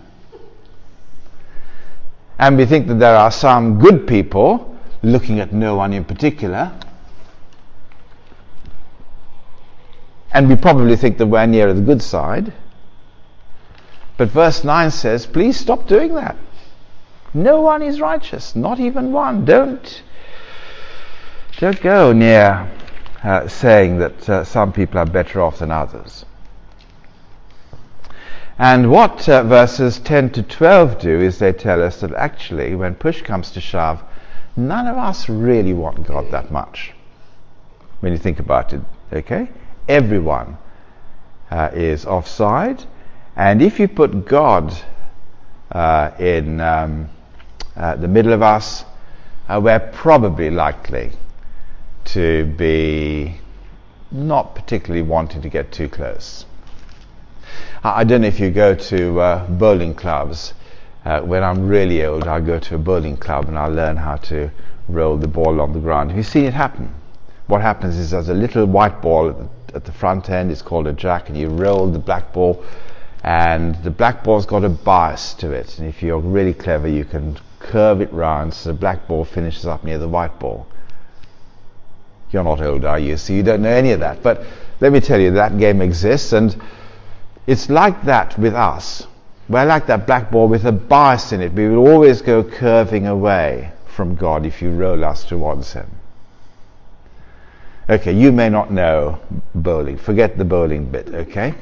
and 2.42 2.58
we 2.58 2.66
think 2.66 2.88
that 2.88 2.96
there 2.96 3.16
are 3.16 3.30
some 3.30 3.78
good 3.78 4.08
people, 4.08 4.76
looking 5.04 5.40
at 5.40 5.54
no 5.54 5.76
one 5.76 5.94
in 5.94 6.04
particular. 6.04 6.76
And 10.32 10.50
we 10.50 10.56
probably 10.56 10.96
think 10.96 11.20
that 11.20 11.28
we're 11.28 11.46
nearer 11.46 11.72
the 11.72 11.82
good 11.82 12.02
side. 12.02 12.52
But 14.18 14.30
verse 14.30 14.64
9 14.64 14.90
says, 14.90 15.28
please 15.28 15.56
stop 15.56 15.88
doing 15.88 16.16
that. 16.16 16.36
No 17.36 17.62
one 17.62 17.84
is 17.84 18.02
righteous, 18.02 18.56
not 18.56 18.80
even 18.80 19.12
one. 19.12 19.46
Don't, 19.46 20.02
don't 21.60 21.80
go 21.80 22.12
near 22.12 22.68
uh, 23.24 23.48
saying 23.48 24.00
that 24.00 24.30
uh, 24.30 24.44
some 24.44 24.74
people 24.74 24.98
are 24.98 25.06
better 25.06 25.44
off 25.44 25.60
than 25.60 25.70
others. 25.70 26.26
And 28.58 28.92
what 28.92 29.28
uh, 29.28 29.44
verses 29.44 30.00
10 30.00 30.32
to 30.32 30.44
12 30.44 31.00
do 31.00 31.20
is 31.20 31.40
they 31.40 31.54
tell 31.54 31.82
us 31.82 32.02
that 32.02 32.14
actually, 32.14 32.76
when 32.76 32.96
push 32.96 33.22
comes 33.22 33.52
to 33.52 33.62
shove, 33.62 34.04
none 34.56 34.88
of 34.88 34.98
us 34.98 35.30
really 35.30 35.74
want 35.74 36.06
God 36.06 36.32
that 36.32 36.52
much. 36.52 36.94
When 38.02 38.12
you 38.12 38.18
think 38.18 38.40
about 38.40 38.74
it, 38.74 38.82
okay? 39.12 39.50
Everyone 39.88 40.58
uh, 41.50 41.70
is 41.74 42.06
offside. 42.06 42.84
And 43.36 43.62
if 43.62 43.80
you 43.80 43.88
put 43.88 44.26
God 44.26 44.74
uh, 45.72 46.12
in 46.20 46.60
um, 46.60 47.10
uh, 47.76 47.96
the 47.96 48.08
middle 48.08 48.34
of 48.34 48.42
us, 48.42 48.84
uh, 49.48 49.60
we're 49.64 49.80
probably 49.80 50.50
likely 50.50 51.12
to 52.06 52.46
be 52.46 53.38
not 54.12 54.56
particularly 54.56 55.02
wanting 55.02 55.42
to 55.42 55.50
get 55.50 55.72
too 55.72 55.88
close. 55.88 56.46
I, 57.84 58.02
I 58.02 58.04
don't 58.04 58.22
know 58.22 58.28
if 58.28 58.40
you 58.40 58.52
go 58.52 58.76
to 58.76 59.20
uh, 59.20 59.48
bowling 59.48 59.96
clubs. 59.96 60.54
Uh, 61.04 61.22
when 61.22 61.44
I'm 61.44 61.68
really 61.68 62.06
old, 62.06 62.28
I'll 62.28 62.46
go 62.46 62.60
to 62.60 62.76
a 62.76 62.78
bowling 62.78 63.18
club 63.18 63.48
and 63.48 63.58
I'll 63.58 63.72
learn 63.72 63.98
how 63.98 64.18
to 64.18 64.52
roll 64.88 65.18
the 65.18 65.28
ball 65.28 65.60
on 65.60 65.74
the 65.74 65.80
ground. 65.80 66.16
You 66.16 66.24
seen 66.24 66.46
it 66.46 66.54
happen? 66.54 66.94
What 67.48 67.62
happens 67.62 67.98
is 67.98 68.12
there's 68.12 68.30
a 68.30 68.34
little 68.34 68.66
white 68.66 69.02
ball 69.02 69.30
at 69.30 69.38
the, 69.38 69.76
at 69.76 69.86
the 69.86 69.92
front 69.92 70.30
end, 70.30 70.52
it's 70.52 70.62
called 70.62 70.88
a 70.88 70.94
jack, 70.94 71.30
and 71.30 71.38
you 71.38 71.50
roll 71.50 71.88
the 71.92 72.00
black 72.00 72.34
ball, 72.34 72.64
and 73.24 73.76
the 73.84 73.92
black 73.92 74.24
ball's 74.24 74.46
got 74.46 74.64
a 74.64 74.70
bias 74.70 75.34
to 75.36 75.52
it. 75.52 75.80
And 75.80 75.88
if 75.88 76.04
you're 76.04 76.20
really 76.20 76.54
clever, 76.54 76.88
you 76.88 77.06
can 77.06 77.38
curve 77.60 78.02
it 78.02 78.12
round 78.14 78.54
so 78.54 78.72
the 78.72 78.78
black 78.78 79.08
ball 79.08 79.26
finishes 79.26 79.66
up 79.66 79.84
near 79.84 79.98
the 79.98 80.08
white 80.08 80.40
ball. 80.40 80.68
You're 82.32 82.44
not 82.44 82.62
old, 82.62 82.86
are 82.86 83.00
you? 83.00 83.18
So 83.18 83.34
you 83.34 83.44
don't 83.44 83.62
know 83.62 83.70
any 83.70 83.92
of 83.92 84.00
that. 84.00 84.24
But 84.24 84.46
let 84.80 84.92
me 84.92 85.00
tell 85.00 85.20
you, 85.20 85.32
that 85.32 85.58
game 85.58 85.82
exists, 85.82 86.34
and 86.34 86.56
it's 87.48 87.70
like 87.70 88.04
that 88.04 88.38
with 88.38 88.54
us. 88.54 89.08
We're 89.50 89.66
like 89.66 89.88
that 89.88 90.08
black 90.08 90.32
ball 90.32 90.48
with 90.48 90.66
a 90.66 90.72
bias 90.72 91.34
in 91.34 91.42
it. 91.42 91.54
We 91.54 91.68
will 91.68 91.88
always 91.88 92.22
go 92.22 92.44
curving 92.44 93.08
away 93.08 93.72
from 93.86 94.16
God 94.16 94.46
if 94.46 94.62
you 94.62 94.72
roll 94.72 95.04
us 95.04 95.26
towards 95.26 95.74
Him. 95.74 95.90
Okay, 97.90 98.14
you 98.14 98.32
may 98.32 98.50
not 98.50 98.72
know 98.72 99.20
bowling. 99.54 99.98
Forget 99.98 100.38
the 100.38 100.46
bowling 100.46 100.90
bit, 100.90 101.10
okay? 101.10 101.54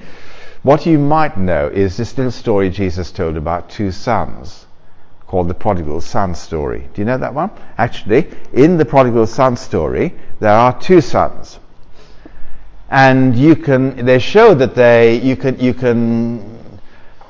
What 0.61 0.85
you 0.85 0.99
might 0.99 1.37
know 1.37 1.67
is 1.67 1.97
this 1.97 2.17
little 2.17 2.31
story 2.31 2.69
Jesus 2.69 3.11
told 3.11 3.37
about 3.37 3.69
two 3.69 3.91
sons 3.91 4.67
called 5.25 5.47
the 5.47 5.53
prodigal 5.53 6.01
son 6.01 6.35
story. 6.35 6.89
Do 6.93 7.01
you 7.01 7.05
know 7.05 7.17
that 7.17 7.33
one? 7.33 7.51
Actually, 7.77 8.27
in 8.51 8.77
the 8.77 8.85
prodigal 8.85 9.27
son 9.27 9.55
story, 9.55 10.13
there 10.39 10.51
are 10.53 10.77
two 10.79 11.01
sons. 11.01 11.59
And 12.89 13.35
you 13.35 13.55
can, 13.55 14.05
they 14.05 14.19
show 14.19 14.53
that 14.55 14.75
they, 14.75 15.19
you 15.19 15.35
can, 15.35 15.59
you 15.59 15.73
can 15.73 16.59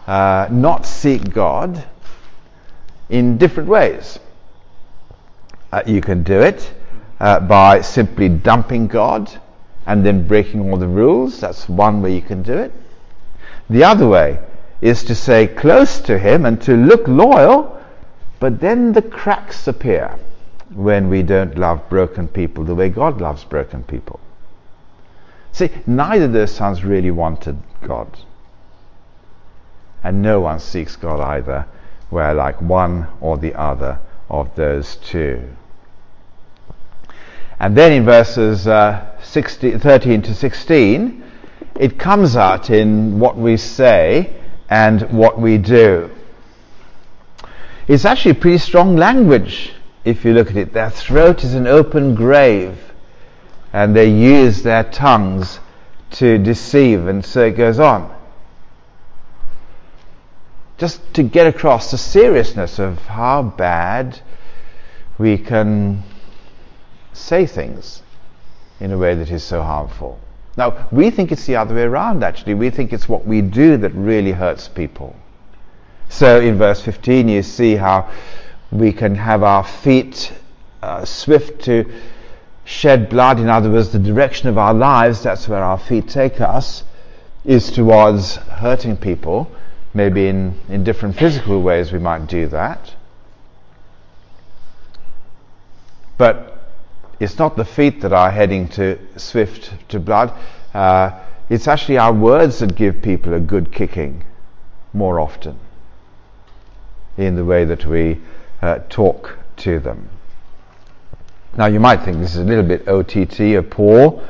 uh, 0.07 0.47
not 0.49 0.85
seek 0.85 1.33
God 1.33 1.83
in 3.09 3.37
different 3.37 3.69
ways. 3.69 4.19
Uh, 5.71 5.81
you 5.85 6.01
can 6.01 6.23
do 6.23 6.39
it 6.41 6.73
uh, 7.19 7.39
by 7.41 7.81
simply 7.81 8.29
dumping 8.29 8.87
God 8.87 9.29
and 9.85 10.05
then 10.05 10.27
breaking 10.27 10.69
all 10.69 10.77
the 10.77 10.87
rules. 10.87 11.39
That's 11.39 11.67
one 11.67 12.01
way 12.01 12.15
you 12.15 12.21
can 12.21 12.41
do 12.41 12.57
it. 12.57 12.71
The 13.69 13.83
other 13.83 14.07
way 14.07 14.39
is 14.81 15.03
to 15.03 15.15
say 15.15 15.47
close 15.47 15.99
to 16.01 16.17
Him 16.17 16.45
and 16.45 16.61
to 16.61 16.75
look 16.75 17.07
loyal 17.07 17.79
but 18.39 18.61
then 18.61 18.93
the 18.93 19.01
cracks 19.01 19.67
appear 19.67 20.17
when 20.73 21.09
we 21.09 21.23
don't 21.23 21.57
love 21.57 21.89
broken 21.89 22.27
people 22.27 22.63
the 22.63 22.75
way 22.75 22.89
God 22.89 23.19
loves 23.19 23.43
broken 23.43 23.83
people. 23.83 24.19
See, 25.51 25.69
neither 25.87 26.25
of 26.25 26.33
those 26.33 26.51
sons 26.51 26.83
really 26.83 27.11
wanted 27.11 27.57
God. 27.81 28.19
And 30.03 30.21
no 30.21 30.39
one 30.41 30.59
seeks 30.59 30.95
God 30.95 31.19
either. 31.19 31.65
We're 32.11 32.33
like 32.33 32.61
one 32.61 33.07
or 33.19 33.37
the 33.37 33.55
other 33.55 33.99
of 34.29 34.55
those 34.55 34.95
two. 34.97 35.49
And 37.59 37.75
then 37.75 37.91
in 37.91 38.05
verses 38.05 38.67
uh, 38.67 39.17
16, 39.21 39.79
13 39.79 40.21
to 40.23 40.33
16, 40.33 41.23
it 41.75 41.99
comes 41.99 42.35
out 42.35 42.69
in 42.69 43.19
what 43.19 43.37
we 43.37 43.57
say 43.57 44.33
and 44.69 45.01
what 45.11 45.39
we 45.39 45.57
do. 45.57 46.09
It's 47.87 48.05
actually 48.05 48.35
pretty 48.35 48.59
strong 48.59 48.95
language 48.95 49.73
if 50.05 50.23
you 50.23 50.33
look 50.33 50.49
at 50.49 50.57
it. 50.57 50.73
Their 50.73 50.89
throat 50.89 51.43
is 51.43 51.53
an 51.53 51.67
open 51.67 52.15
grave, 52.15 52.77
and 53.73 53.95
they 53.95 54.09
use 54.09 54.63
their 54.63 54.83
tongues 54.83 55.59
to 56.11 56.37
deceive, 56.37 57.07
and 57.07 57.23
so 57.23 57.45
it 57.45 57.51
goes 57.51 57.79
on. 57.79 58.15
Just 60.77 61.13
to 61.13 61.23
get 61.23 61.45
across 61.45 61.91
the 61.91 61.97
seriousness 61.97 62.79
of 62.79 62.99
how 62.99 63.43
bad 63.43 64.19
we 65.17 65.37
can 65.37 66.03
say 67.13 67.45
things 67.45 68.01
in 68.79 68.91
a 68.91 68.97
way 68.97 69.13
that 69.13 69.29
is 69.29 69.43
so 69.43 69.61
harmful. 69.61 70.19
Now, 70.57 70.87
we 70.91 71.09
think 71.09 71.31
it's 71.31 71.45
the 71.45 71.57
other 71.57 71.75
way 71.75 71.83
around, 71.83 72.23
actually. 72.23 72.53
We 72.53 72.69
think 72.69 72.91
it's 72.91 73.07
what 73.07 73.25
we 73.25 73.41
do 73.41 73.77
that 73.77 73.93
really 73.93 74.31
hurts 74.31 74.67
people. 74.67 75.15
So 76.09 76.41
in 76.41 76.57
verse 76.57 76.81
15, 76.81 77.29
you 77.29 77.43
see 77.43 77.75
how 77.75 78.09
we 78.71 78.91
can 78.91 79.15
have 79.15 79.43
our 79.43 79.63
feet 79.63 80.33
uh, 80.81 81.05
swift 81.05 81.63
to 81.65 81.85
shed 82.69 83.09
blood. 83.09 83.39
In 83.39 83.49
other 83.49 83.71
words, 83.71 83.89
the 83.89 83.97
direction 83.97 84.47
of 84.47 84.57
our 84.57 84.75
lives, 84.75 85.23
that's 85.23 85.47
where 85.47 85.63
our 85.63 85.79
feet 85.79 86.07
take 86.07 86.39
us, 86.39 86.83
is 87.43 87.71
towards 87.71 88.35
hurting 88.35 88.95
people. 88.95 89.49
Maybe 89.95 90.27
in, 90.27 90.53
in 90.69 90.83
different 90.83 91.15
physical 91.15 91.63
ways 91.63 91.91
we 91.91 91.97
might 91.97 92.27
do 92.27 92.47
that. 92.49 92.93
But 96.19 96.59
it's 97.19 97.39
not 97.39 97.55
the 97.55 97.65
feet 97.65 98.01
that 98.01 98.13
are 98.13 98.29
heading 98.29 98.67
to 98.69 98.99
swift 99.17 99.73
to 99.89 99.99
blood. 99.99 100.31
Uh, 100.71 101.19
it's 101.49 101.67
actually 101.67 101.97
our 101.97 102.13
words 102.13 102.59
that 102.59 102.75
give 102.75 103.01
people 103.01 103.33
a 103.33 103.39
good 103.39 103.71
kicking 103.71 104.23
more 104.93 105.19
often 105.19 105.57
in 107.17 107.35
the 107.35 107.43
way 107.43 107.65
that 107.65 107.85
we 107.87 108.19
uh, 108.61 108.77
talk 108.89 109.39
to 109.57 109.79
them. 109.79 110.09
Now, 111.57 111.65
you 111.65 111.79
might 111.79 112.03
think 112.03 112.19
this 112.19 112.35
is 112.35 112.41
a 112.41 112.43
little 112.43 112.63
bit 112.63 112.87
OTT 112.87 113.39
or 113.55 113.63
Paul. 113.63 114.23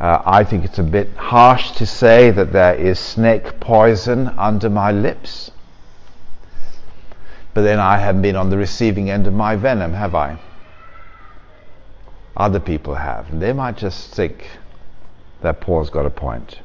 Uh, 0.00 0.22
I 0.24 0.44
think 0.44 0.64
it's 0.64 0.78
a 0.78 0.84
bit 0.84 1.14
harsh 1.16 1.72
to 1.72 1.86
say 1.86 2.30
that 2.30 2.52
there 2.52 2.74
is 2.74 2.98
snake 2.98 3.58
poison 3.60 4.28
under 4.38 4.70
my 4.70 4.92
lips. 4.92 5.50
But 7.52 7.62
then 7.62 7.80
I 7.80 7.98
haven't 7.98 8.22
been 8.22 8.36
on 8.36 8.50
the 8.50 8.56
receiving 8.56 9.10
end 9.10 9.26
of 9.26 9.34
my 9.34 9.56
venom, 9.56 9.92
have 9.92 10.14
I? 10.14 10.38
Other 12.36 12.60
people 12.60 12.94
have. 12.94 13.28
And 13.30 13.42
they 13.42 13.52
might 13.52 13.76
just 13.76 14.14
think 14.14 14.48
that 15.42 15.60
Paul's 15.60 15.90
got 15.90 16.06
a 16.06 16.10
point. 16.10 16.60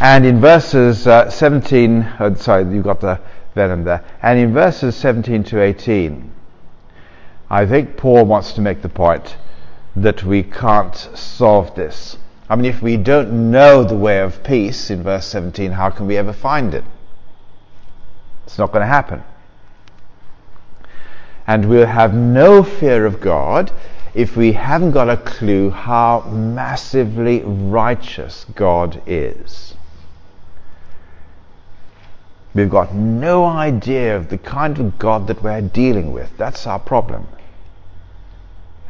And 0.00 0.26
in 0.26 0.40
verses 0.40 1.06
uh, 1.06 1.30
17, 1.30 2.02
uh, 2.02 2.34
sorry, 2.34 2.64
you've 2.74 2.84
got 2.84 3.00
the 3.00 3.20
venom 3.54 3.84
there. 3.84 4.04
And 4.22 4.38
in 4.38 4.52
verses 4.52 4.96
17 4.96 5.44
to 5.44 5.62
18, 5.62 6.32
I 7.50 7.66
think 7.66 7.96
Paul 7.96 8.26
wants 8.26 8.52
to 8.52 8.60
make 8.60 8.80
the 8.80 8.88
point 8.88 9.36
that 9.96 10.22
we 10.22 10.44
can't 10.44 10.94
solve 10.94 11.74
this. 11.74 12.16
I 12.48 12.54
mean, 12.54 12.66
if 12.66 12.80
we 12.80 12.96
don't 12.96 13.50
know 13.50 13.82
the 13.82 13.96
way 13.96 14.20
of 14.20 14.44
peace 14.44 14.88
in 14.88 15.02
verse 15.02 15.26
17, 15.26 15.72
how 15.72 15.90
can 15.90 16.06
we 16.06 16.16
ever 16.16 16.32
find 16.32 16.74
it? 16.74 16.84
It's 18.46 18.56
not 18.56 18.70
going 18.70 18.82
to 18.82 18.86
happen. 18.86 19.24
And 21.44 21.68
we'll 21.68 21.86
have 21.86 22.14
no 22.14 22.62
fear 22.62 23.04
of 23.04 23.20
God 23.20 23.72
if 24.14 24.36
we 24.36 24.52
haven't 24.52 24.92
got 24.92 25.10
a 25.10 25.16
clue 25.16 25.70
how 25.70 26.20
massively 26.30 27.42
righteous 27.42 28.46
God 28.54 29.02
is. 29.06 29.74
We've 32.54 32.70
got 32.70 32.94
no 32.94 33.44
idea 33.44 34.16
of 34.16 34.28
the 34.28 34.38
kind 34.38 34.78
of 34.78 34.98
God 34.98 35.26
that 35.26 35.42
we're 35.42 35.60
dealing 35.60 36.12
with. 36.12 36.36
That's 36.36 36.66
our 36.66 36.78
problem. 36.78 37.26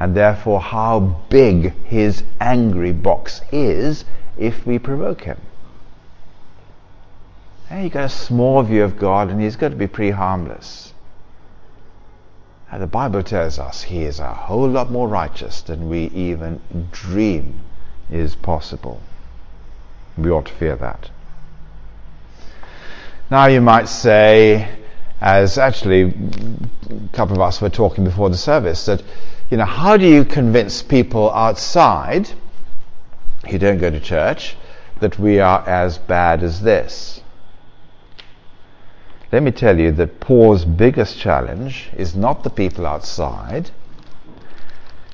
And 0.00 0.16
therefore, 0.16 0.60
how 0.60 0.98
big 1.28 1.74
his 1.84 2.24
angry 2.40 2.92
box 2.92 3.42
is 3.52 4.06
if 4.38 4.66
we 4.66 4.78
provoke 4.78 5.20
him. 5.22 5.38
Hey, 7.68 7.84
you 7.84 7.90
got 7.90 8.06
a 8.06 8.08
small 8.08 8.62
view 8.62 8.82
of 8.82 8.98
God, 8.98 9.28
and 9.28 9.40
he's 9.40 9.56
got 9.56 9.68
to 9.68 9.76
be 9.76 9.86
pretty 9.86 10.10
harmless. 10.12 10.94
And 12.72 12.82
the 12.82 12.86
Bible 12.86 13.22
tells 13.22 13.58
us 13.58 13.82
he 13.82 14.04
is 14.04 14.20
a 14.20 14.32
whole 14.32 14.68
lot 14.68 14.90
more 14.90 15.06
righteous 15.06 15.60
than 15.60 15.88
we 15.88 16.04
even 16.06 16.60
dream 16.92 17.60
is 18.10 18.34
possible. 18.34 19.00
We 20.16 20.30
ought 20.30 20.46
to 20.46 20.52
fear 20.54 20.76
that. 20.76 21.10
Now 23.30 23.46
you 23.46 23.60
might 23.60 23.88
say, 23.88 24.68
as 25.20 25.58
actually 25.58 26.02
a 26.02 27.16
couple 27.16 27.36
of 27.36 27.42
us 27.42 27.60
were 27.60 27.68
talking 27.68 28.04
before 28.04 28.30
the 28.30 28.36
service, 28.36 28.86
that, 28.86 29.02
you 29.50 29.56
know, 29.56 29.64
how 29.64 29.96
do 29.96 30.06
you 30.06 30.24
convince 30.24 30.80
people 30.80 31.30
outside 31.32 32.30
who 33.48 33.58
don't 33.58 33.78
go 33.78 33.90
to 33.90 33.98
church 33.98 34.56
that 35.00 35.18
we 35.18 35.40
are 35.40 35.68
as 35.68 35.98
bad 35.98 36.42
as 36.44 36.62
this? 36.62 37.20
Let 39.32 39.42
me 39.42 39.50
tell 39.50 39.78
you 39.78 39.90
that 39.92 40.20
Paul's 40.20 40.64
biggest 40.64 41.18
challenge 41.18 41.90
is 41.96 42.14
not 42.14 42.44
the 42.44 42.50
people 42.50 42.86
outside. 42.86 43.70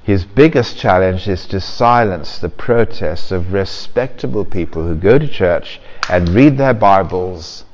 His 0.02 0.24
biggest 0.24 0.76
challenge 0.76 1.28
is 1.28 1.46
to 1.46 1.60
silence 1.60 2.38
the 2.38 2.48
protests 2.48 3.32
of 3.32 3.52
respectable 3.52 4.44
people 4.44 4.84
who 4.84 4.94
go 4.94 5.18
to 5.18 5.26
church 5.26 5.80
and 6.08 6.28
read 6.28 6.58
their 6.58 6.74
Bibles 6.74 7.64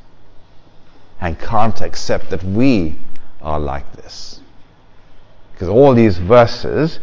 and 1.21 1.39
can't 1.39 1.81
accept 1.81 2.31
that 2.31 2.43
we 2.43 2.99
are 3.41 3.61
like 3.61 3.93
this. 3.97 4.42
Because 5.63 5.77
all 5.77 5.95
these 5.95 6.19
verses 6.19 6.99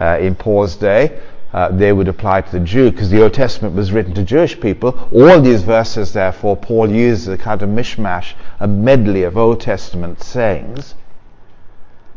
uh, 0.00 0.18
in 0.20 0.36
Paul's 0.36 0.76
day, 0.76 1.20
uh, 1.52 1.70
they 1.70 1.92
would 1.92 2.06
apply 2.06 2.42
to 2.42 2.52
the 2.52 2.64
Jew, 2.64 2.92
because 2.92 3.10
the 3.10 3.20
Old 3.20 3.34
Testament 3.34 3.74
was 3.74 3.90
written 3.90 4.14
to 4.14 4.22
Jewish 4.22 4.60
people. 4.60 5.08
All 5.12 5.40
these 5.40 5.64
verses, 5.64 6.12
therefore, 6.12 6.56
Paul 6.56 6.88
uses 6.88 7.26
a 7.26 7.36
kind 7.36 7.60
of 7.62 7.68
mishmash, 7.68 8.34
a 8.60 8.68
medley 8.68 9.24
of 9.24 9.36
Old 9.36 9.60
Testament 9.60 10.22
sayings 10.22 10.94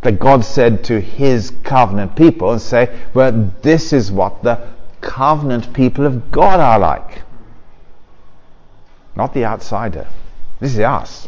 that 0.02 0.20
God 0.20 0.46
said 0.46 0.84
to 0.84 1.02
his 1.02 1.52
covenant 1.64 2.16
people 2.16 2.52
and 2.52 2.62
say, 2.62 2.96
well, 3.16 3.52
this 3.64 3.92
is 3.92 4.12
what 4.12 4.44
the 4.44 4.70
covenant 5.02 5.74
people 5.74 6.06
of 6.06 6.32
God 6.32 6.60
are 6.60 6.78
like. 6.78 7.24
Not 9.16 9.34
the 9.34 9.46
outsider. 9.46 10.06
This 10.60 10.74
is 10.74 10.80
us. 10.82 11.28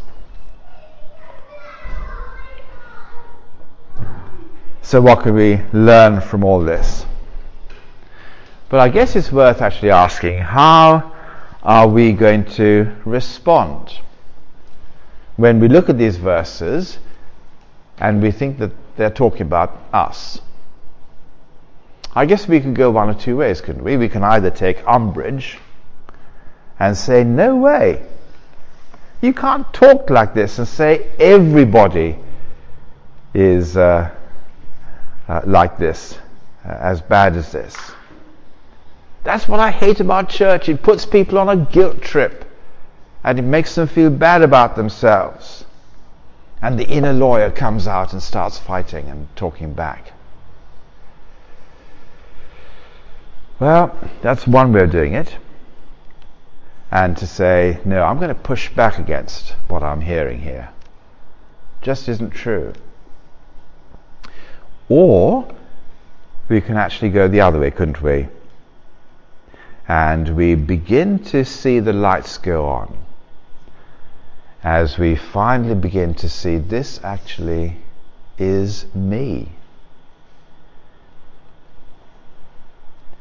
So, 4.84 5.00
what 5.00 5.22
can 5.22 5.36
we 5.36 5.62
learn 5.74 6.22
from 6.22 6.44
all 6.44 6.60
this? 6.60 7.06
But 8.70 8.80
I 8.80 8.90
guess 8.90 9.16
it's 9.16 9.32
worth 9.32 9.62
actually 9.62 9.92
asking 9.92 10.40
how 10.40 11.12
are 11.62 11.88
we 11.88 12.14
going 12.14 12.46
to 12.56 12.92
respond? 13.06 14.00
When 15.36 15.60
we 15.60 15.68
look 15.68 15.90
at 15.90 15.98
these 15.98 16.18
verses 16.18 16.98
and 18.00 18.22
we 18.22 18.32
think 18.32 18.58
that 18.58 18.72
they're 18.98 19.12
talking 19.12 19.44
about 19.44 19.78
us. 19.94 20.42
I 22.14 22.26
guess 22.26 22.48
we 22.48 22.60
could 22.60 22.76
go 22.76 22.92
one 22.92 23.10
or 23.10 23.14
two 23.14 23.38
ways, 23.38 23.62
couldn't 23.62 23.84
we? 23.84 23.96
We 23.96 24.10
can 24.10 24.24
either 24.24 24.50
take 24.50 24.86
umbrage 24.88 25.60
and 26.80 26.98
say, 26.98 27.24
No 27.24 27.56
way. 27.56 28.06
You 29.22 29.34
can't 29.34 29.72
talk 29.74 30.10
like 30.10 30.34
this 30.34 30.58
and 30.58 30.68
say 30.68 31.08
everybody 31.20 32.18
is. 33.34 33.78
Uh, 33.78 34.12
uh, 35.32 35.40
like 35.46 35.78
this, 35.78 36.20
uh, 36.66 36.74
as 36.74 37.02
bad 37.02 37.38
as 37.38 37.54
this. 37.54 37.74
That's 39.24 39.48
what 39.48 39.62
I 39.62 39.72
hate 39.72 40.02
about 40.02 40.28
church. 40.28 40.68
It 40.68 40.84
puts 40.84 41.06
people 41.06 41.38
on 41.38 41.48
a 41.48 41.56
guilt 41.56 42.02
trip 42.02 42.44
and 43.24 43.40
it 43.40 43.44
makes 43.44 43.76
them 43.76 43.88
feel 43.88 44.10
bad 44.10 44.42
about 44.42 44.76
themselves. 44.76 45.64
And 46.62 46.78
the 46.78 46.86
inner 46.86 47.14
lawyer 47.14 47.50
comes 47.50 47.88
out 47.88 48.12
and 48.12 48.22
starts 48.22 48.58
fighting 48.58 49.08
and 49.08 49.34
talking 49.38 49.74
back. 49.74 50.12
Well, 53.58 53.98
that's 54.22 54.46
one 54.46 54.74
way 54.74 54.82
of 54.82 54.92
doing 54.92 55.14
it. 55.14 55.38
And 56.92 57.16
to 57.16 57.26
say, 57.26 57.80
no, 57.86 58.04
I'm 58.04 58.18
going 58.18 58.36
to 58.36 58.36
push 58.36 58.68
back 58.76 59.00
against 59.00 59.56
what 59.70 59.82
I'm 59.82 60.02
hearing 60.02 60.42
here. 60.42 60.72
Just 61.82 62.10
isn't 62.10 62.32
true. 62.32 62.74
Or 64.92 65.48
we 66.50 66.60
can 66.60 66.76
actually 66.76 67.12
go 67.12 67.30
the 67.30 67.40
other 67.40 67.60
way, 67.60 67.72
couldn't 67.72 68.02
we? 68.02 68.28
And 69.88 70.36
we 70.36 70.56
begin 70.56 71.20
to 71.32 71.46
see 71.46 71.80
the 71.80 71.94
lights 71.94 72.38
go 72.38 72.66
on 72.66 72.98
as 74.62 74.98
we 74.98 75.16
finally 75.16 75.76
begin 75.76 76.14
to 76.16 76.28
see 76.28 76.58
this 76.58 77.00
actually 77.06 77.78
is 78.38 78.86
me. 78.94 79.54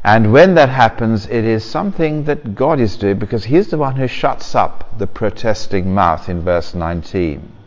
And 0.02 0.33
when 0.33 0.56
that 0.56 0.70
happens, 0.70 1.26
it 1.26 1.44
is 1.44 1.64
something 1.64 2.24
that 2.24 2.56
God 2.56 2.80
is 2.80 2.96
doing 2.96 3.20
because 3.20 3.44
He's 3.44 3.68
the 3.68 3.78
one 3.78 3.94
who 3.94 4.09
shuts 4.09 4.56
up 4.56 4.98
the 4.98 5.06
protesting 5.06 5.94
mouth 5.94 6.28
in 6.28 6.42
verse 6.42 6.74
19. 6.74 7.60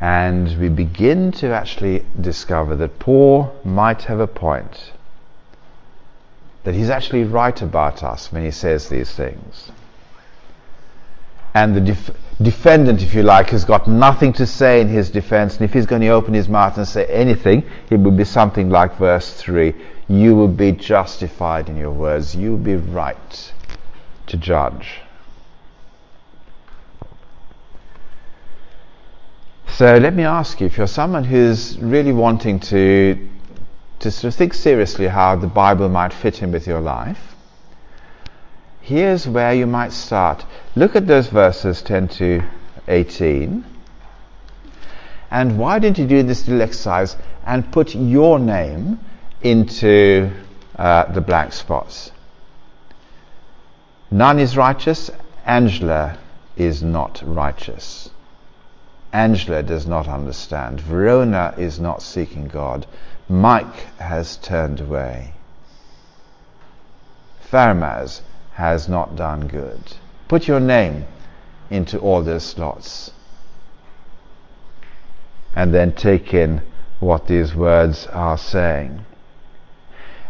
And 0.00 0.58
we 0.58 0.68
begin 0.68 1.32
to 1.32 1.54
actually 1.54 2.04
discover 2.20 2.76
that 2.76 2.98
Paul 2.98 3.54
might 3.64 4.02
have 4.02 4.20
a 4.20 4.26
point. 4.26 4.92
That 6.64 6.74
he's 6.74 6.90
actually 6.90 7.24
right 7.24 7.60
about 7.62 8.02
us 8.02 8.30
when 8.30 8.44
he 8.44 8.50
says 8.50 8.88
these 8.88 9.10
things. 9.12 9.70
And 11.54 11.74
the 11.74 11.80
def- 11.80 12.10
defendant, 12.42 13.02
if 13.02 13.14
you 13.14 13.22
like, 13.22 13.48
has 13.50 13.64
got 13.64 13.88
nothing 13.88 14.34
to 14.34 14.46
say 14.46 14.82
in 14.82 14.88
his 14.88 15.08
defense. 15.08 15.56
And 15.56 15.64
if 15.64 15.72
he's 15.72 15.86
going 15.86 16.02
to 16.02 16.08
open 16.08 16.34
his 16.34 16.48
mouth 16.48 16.76
and 16.76 16.86
say 16.86 17.06
anything, 17.06 17.64
it 17.88 17.98
would 17.98 18.16
be 18.16 18.24
something 18.24 18.68
like 18.68 18.98
verse 18.98 19.32
3 19.32 19.74
You 20.08 20.36
will 20.36 20.48
be 20.48 20.72
justified 20.72 21.70
in 21.70 21.76
your 21.78 21.92
words, 21.92 22.36
you 22.36 22.50
will 22.50 22.58
be 22.58 22.76
right 22.76 23.52
to 24.26 24.36
judge. 24.36 25.00
So 29.68 29.96
let 29.98 30.14
me 30.14 30.24
ask 30.24 30.60
you, 30.60 30.66
if 30.66 30.78
you're 30.78 30.86
someone 30.86 31.24
who's 31.24 31.78
really 31.78 32.12
wanting 32.12 32.60
to, 32.60 33.28
to 33.98 34.10
sort 34.10 34.32
of 34.32 34.38
think 34.38 34.54
seriously 34.54 35.06
how 35.06 35.36
the 35.36 35.46
Bible 35.46 35.88
might 35.88 36.12
fit 36.12 36.42
in 36.42 36.50
with 36.50 36.66
your 36.66 36.80
life, 36.80 37.34
here's 38.80 39.28
where 39.28 39.52
you 39.52 39.66
might 39.66 39.92
start. 39.92 40.46
Look 40.76 40.96
at 40.96 41.06
those 41.06 41.28
verses 41.28 41.82
10 41.82 42.08
to 42.08 42.42
18. 42.88 43.64
And 45.30 45.58
why 45.58 45.78
don't 45.78 45.98
you 45.98 46.06
do 46.06 46.22
this 46.22 46.46
little 46.46 46.62
exercise 46.62 47.16
and 47.44 47.70
put 47.70 47.94
your 47.94 48.38
name 48.38 48.98
into 49.42 50.30
uh, 50.76 51.12
the 51.12 51.20
black 51.20 51.52
spots? 51.52 52.12
None 54.10 54.38
is 54.38 54.56
righteous. 54.56 55.10
Angela 55.44 56.18
is 56.56 56.82
not 56.82 57.22
righteous. 57.26 58.08
Angela 59.12 59.62
does 59.62 59.86
not 59.86 60.08
understand. 60.08 60.80
Verona 60.80 61.54
is 61.56 61.78
not 61.78 62.02
seeking 62.02 62.48
God. 62.48 62.86
Mike 63.28 63.86
has 63.98 64.36
turned 64.36 64.80
away. 64.80 65.32
Farmaz 67.50 68.22
has 68.54 68.88
not 68.88 69.16
done 69.16 69.46
good. 69.46 69.80
Put 70.28 70.48
your 70.48 70.60
name 70.60 71.06
into 71.70 71.98
all 71.98 72.22
those 72.22 72.44
slots. 72.44 73.12
And 75.54 75.72
then 75.72 75.92
take 75.92 76.34
in 76.34 76.62
what 77.00 77.26
these 77.26 77.54
words 77.54 78.06
are 78.08 78.38
saying. 78.38 79.04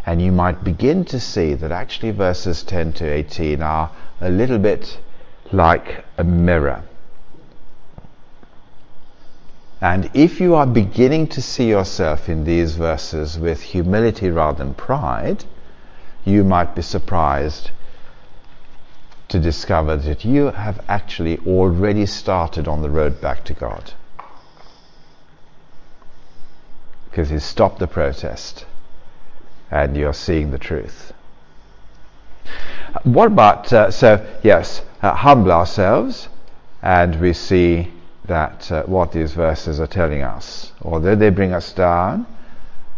And 0.05 0.21
you 0.21 0.31
might 0.31 0.63
begin 0.63 1.03
to 1.05 1.19
see 1.19 1.53
that 1.55 1.71
actually 1.71 2.11
verses 2.11 2.63
10 2.63 2.93
to 2.93 3.05
18 3.05 3.61
are 3.61 3.91
a 4.21 4.29
little 4.29 4.59
bit 4.59 4.99
like 5.51 6.05
a 6.17 6.23
mirror. 6.23 6.83
And 9.79 10.09
if 10.13 10.39
you 10.39 10.55
are 10.55 10.65
beginning 10.65 11.27
to 11.27 11.41
see 11.41 11.69
yourself 11.69 12.29
in 12.29 12.45
these 12.45 12.75
verses 12.75 13.37
with 13.37 13.61
humility 13.61 14.31
rather 14.31 14.63
than 14.63 14.73
pride, 14.73 15.45
you 16.25 16.43
might 16.43 16.73
be 16.73 16.81
surprised 16.81 17.71
to 19.27 19.39
discover 19.39 19.95
that 19.97 20.25
you 20.25 20.45
have 20.45 20.83
actually 20.87 21.37
already 21.39 22.05
started 22.05 22.67
on 22.67 22.81
the 22.81 22.89
road 22.89 23.21
back 23.21 23.43
to 23.45 23.53
God. 23.53 23.93
Because 27.09 27.29
He's 27.29 27.43
stopped 27.43 27.79
the 27.79 27.87
protest 27.87 28.65
and 29.69 29.95
you're 29.95 30.13
seeing 30.13 30.51
the 30.51 30.57
truth. 30.57 31.13
What 33.03 33.27
about, 33.27 33.71
uh, 33.71 33.91
so 33.91 34.25
yes, 34.43 34.81
uh, 35.03 35.13
humble 35.13 35.51
ourselves 35.51 36.29
and 36.81 37.19
we 37.19 37.33
see 37.33 37.91
that 38.27 38.71
uh, 38.71 38.83
what 38.83 39.11
these 39.11 39.33
verses 39.33 39.79
are 39.79 39.87
telling 39.87 40.21
us, 40.21 40.71
although 40.81 41.15
they 41.15 41.29
bring 41.29 41.53
us 41.53 41.73
down, 41.73 42.25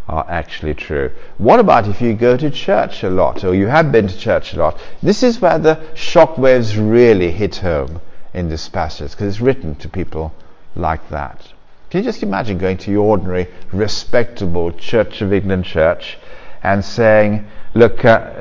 are 0.08 0.26
actually 0.28 0.74
true. 0.74 1.12
What 1.38 1.60
about 1.60 1.88
if 1.88 2.02
you 2.02 2.14
go 2.16 2.36
to 2.36 2.50
church 2.50 3.04
a 3.04 3.10
lot, 3.10 3.44
or 3.44 3.54
you 3.54 3.68
have 3.68 3.92
been 3.92 4.08
to 4.08 4.18
church 4.18 4.54
a 4.54 4.58
lot? 4.58 4.80
This 5.04 5.22
is 5.22 5.40
where 5.40 5.60
the 5.60 5.80
shock 5.94 6.38
waves 6.38 6.78
really 6.78 7.32
hit 7.32 7.58
home 7.58 8.02
in 8.34 8.50
this 8.50 8.68
passage, 8.70 9.12
because 9.12 9.36
it's 9.36 9.42
written 9.42 9.76
to 9.76 9.88
people 9.88 10.34
like 10.76 11.08
that. 11.10 11.54
Can 11.92 12.00
you 12.00 12.04
just 12.04 12.24
imagine 12.24 12.58
going 12.58 12.78
to 12.80 12.92
your 12.92 13.06
ordinary, 13.06 13.48
respectable 13.72 14.72
Church 14.72 15.22
of 15.22 15.32
England 15.32 15.66
church 15.66 16.18
and 16.64 16.84
saying, 16.84 17.48
Look, 17.76 18.04
uh, 18.04 18.32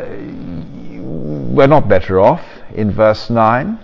we're 0.99 1.67
not 1.67 1.89
better 1.89 2.19
off 2.19 2.43
in 2.75 2.91
verse 2.91 3.29
9 3.29 3.79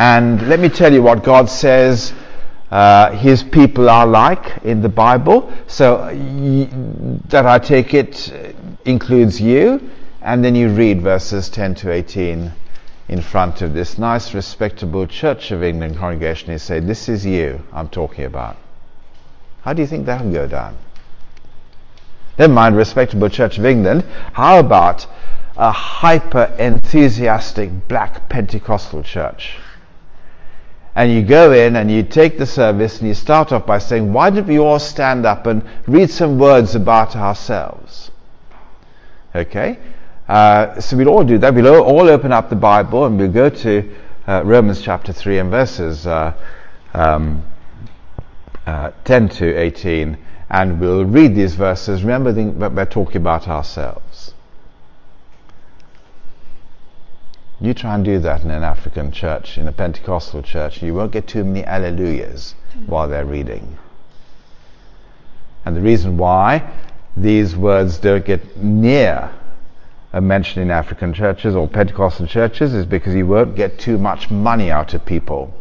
And 0.00 0.48
let 0.48 0.60
me 0.60 0.70
tell 0.70 0.90
you 0.90 1.02
what 1.02 1.22
God 1.22 1.50
says 1.50 2.14
uh, 2.70 3.10
his 3.10 3.42
people 3.42 3.90
are 3.90 4.06
like 4.06 4.64
in 4.64 4.80
the 4.80 4.88
Bible. 4.88 5.52
So 5.66 6.06
that 7.28 7.44
I 7.44 7.58
take 7.58 7.92
it 7.92 8.32
includes 8.86 9.42
you. 9.42 9.90
And 10.22 10.42
then 10.42 10.54
you 10.54 10.70
read 10.70 11.02
verses 11.02 11.50
10 11.50 11.74
to 11.74 11.92
18 11.92 12.50
in 13.08 13.20
front 13.20 13.60
of 13.60 13.74
this 13.74 13.98
nice, 13.98 14.32
respectable 14.32 15.06
Church 15.06 15.50
of 15.50 15.62
England 15.62 15.98
congregation. 15.98 16.50
You 16.50 16.58
say, 16.58 16.80
This 16.80 17.10
is 17.10 17.26
you 17.26 17.62
I'm 17.70 17.88
talking 17.90 18.24
about. 18.24 18.56
How 19.60 19.74
do 19.74 19.82
you 19.82 19.86
think 19.86 20.06
that'll 20.06 20.32
go 20.32 20.48
down? 20.48 20.78
Never 22.38 22.54
mind, 22.54 22.74
respectable 22.74 23.28
Church 23.28 23.58
of 23.58 23.66
England. 23.66 24.04
How 24.32 24.60
about 24.60 25.06
a 25.58 25.70
hyper 25.70 26.44
enthusiastic 26.58 27.86
black 27.86 28.30
Pentecostal 28.30 29.02
church? 29.02 29.58
And 30.94 31.12
you 31.12 31.22
go 31.22 31.52
in 31.52 31.76
and 31.76 31.90
you 31.90 32.02
take 32.02 32.38
the 32.38 32.46
service 32.46 32.98
and 32.98 33.08
you 33.08 33.14
start 33.14 33.52
off 33.52 33.66
by 33.66 33.78
saying, 33.78 34.12
Why 34.12 34.30
don't 34.30 34.46
we 34.46 34.58
all 34.58 34.78
stand 34.78 35.24
up 35.24 35.46
and 35.46 35.62
read 35.86 36.10
some 36.10 36.38
words 36.38 36.74
about 36.74 37.16
ourselves? 37.16 38.10
Okay? 39.34 39.78
Uh, 40.28 40.80
so 40.80 40.96
we'll 40.96 41.08
all 41.08 41.24
do 41.24 41.38
that. 41.38 41.54
We'll 41.54 41.82
all 41.82 42.08
open 42.08 42.32
up 42.32 42.50
the 42.50 42.56
Bible 42.56 43.06
and 43.06 43.18
we'll 43.18 43.32
go 43.32 43.48
to 43.50 43.96
uh, 44.26 44.42
Romans 44.44 44.80
chapter 44.80 45.12
3 45.12 45.38
and 45.38 45.50
verses 45.50 46.06
uh, 46.06 46.34
um, 46.94 47.44
uh, 48.66 48.90
10 49.04 49.28
to 49.28 49.56
18 49.56 50.18
and 50.50 50.80
we'll 50.80 51.04
read 51.04 51.34
these 51.34 51.54
verses. 51.54 52.02
Remember, 52.02 52.32
that 52.32 52.72
we're 52.72 52.84
talking 52.84 53.18
about 53.18 53.46
ourselves. 53.46 54.34
You 57.60 57.74
try 57.74 57.94
and 57.94 58.04
do 58.04 58.18
that 58.20 58.42
in 58.42 58.50
an 58.50 58.62
African 58.62 59.12
church, 59.12 59.58
in 59.58 59.68
a 59.68 59.72
Pentecostal 59.72 60.42
church, 60.42 60.82
you 60.82 60.94
won't 60.94 61.12
get 61.12 61.26
too 61.26 61.44
many 61.44 61.62
alleluias 61.62 62.54
while 62.86 63.06
they're 63.08 63.26
reading. 63.26 63.76
And 65.66 65.76
the 65.76 65.82
reason 65.82 66.16
why 66.16 66.72
these 67.16 67.54
words 67.54 67.98
don't 67.98 68.24
get 68.24 68.56
near 68.56 69.30
a 70.12 70.20
mention 70.20 70.62
in 70.62 70.70
African 70.70 71.12
churches 71.12 71.54
or 71.54 71.68
Pentecostal 71.68 72.26
churches 72.26 72.72
is 72.72 72.86
because 72.86 73.14
you 73.14 73.26
won't 73.26 73.54
get 73.54 73.78
too 73.78 73.98
much 73.98 74.30
money 74.30 74.70
out 74.70 74.94
of 74.94 75.04
people 75.04 75.54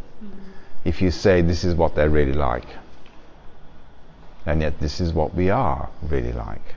if 0.85 1.01
you 1.01 1.11
say 1.11 1.41
this 1.41 1.63
is 1.63 1.75
what 1.75 1.95
they're 1.95 2.09
really 2.09 2.33
like. 2.33 2.65
And 4.45 4.61
yet, 4.61 4.79
this 4.79 5.01
is 5.01 5.13
what 5.13 5.35
we 5.35 5.49
are 5.49 5.89
really 6.01 6.31
like. 6.31 6.75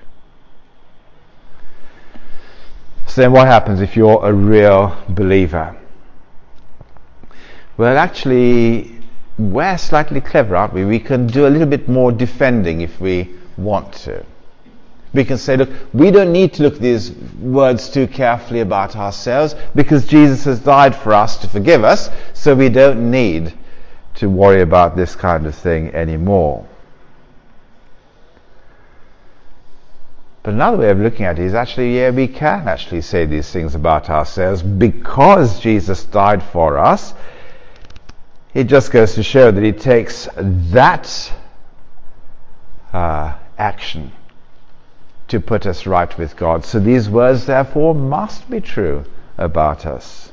So 3.12 3.20
then 3.20 3.33
what 3.33 3.46
happens 3.46 3.83
if 3.83 3.94
you're 3.94 4.25
a 4.25 4.33
real 4.33 4.96
believer? 5.11 5.77
Well, 7.77 7.98
actually, 7.98 8.90
we're 9.38 9.77
slightly 9.77 10.22
clever, 10.22 10.57
aren't 10.57 10.72
we? 10.72 10.87
We 10.87 10.98
can 10.98 11.27
do 11.27 11.46
a 11.46 11.51
little 11.51 11.66
bit 11.66 11.90
more 11.90 12.11
defending 12.11 12.81
if 12.81 12.98
we 13.03 13.29
want 13.59 13.92
to. 14.05 14.25
We 15.12 15.27
can 15.27 15.37
say, 15.37 15.59
look, 15.59 15.68
we 15.92 16.11
don't 16.11 16.33
need 16.33 16.55
to 16.55 16.62
look 16.62 16.79
these 16.79 17.12
words 17.38 17.90
too 17.90 18.07
carefully 18.07 18.61
about 18.61 18.96
ourselves 18.96 19.57
because 19.75 20.07
Jesus 20.07 20.44
has 20.44 20.59
died 20.61 20.96
for 20.96 21.12
us 21.12 21.37
to 21.42 21.48
forgive 21.48 21.85
us, 21.85 22.09
so 22.33 22.55
we 22.55 22.70
don't 22.70 23.11
need 23.11 23.53
to 24.14 24.31
worry 24.31 24.62
about 24.62 24.96
this 24.96 25.14
kind 25.14 25.46
of 25.46 25.55
thing 25.55 25.94
anymore. 25.94 26.66
But 30.42 30.55
another 30.55 30.78
way 30.78 30.90
of 30.90 30.98
looking 30.98 31.24
at 31.24 31.38
it 31.38 31.44
is 31.44 31.55
actually, 31.55 31.96
yeah, 31.96 32.11
we 32.11 32.26
can 32.26 32.66
actually 32.66 33.02
say 33.02 33.26
these 33.26 33.50
things 33.50 33.74
about 33.76 34.11
ourselves 34.11 34.62
because 34.62 35.61
Jesus 35.61 36.05
died 36.05 36.42
for 36.42 36.78
us. 36.78 37.14
It 38.52 38.64
just 38.64 38.90
goes 38.90 39.14
to 39.14 39.22
show 39.22 39.50
that 39.50 39.62
it 39.62 39.81
takes 39.81 40.28
that 40.37 41.33
uh, 42.92 43.35
action 43.57 44.12
to 45.28 45.40
put 45.40 45.64
us 45.64 45.87
right 45.87 46.16
with 46.18 46.37
God. 46.37 46.64
So 46.64 46.81
these 46.81 47.09
words, 47.09 47.46
therefore, 47.46 47.94
must 47.94 48.50
be 48.50 48.61
true 48.61 49.05
about 49.38 49.87
us. 49.87 50.33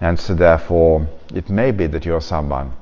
And 0.00 0.18
so, 0.18 0.34
therefore, 0.34 1.06
it 1.34 1.48
may 1.48 1.70
be 1.70 1.86
that 1.86 2.04
you're 2.04 2.20
someone 2.20 2.72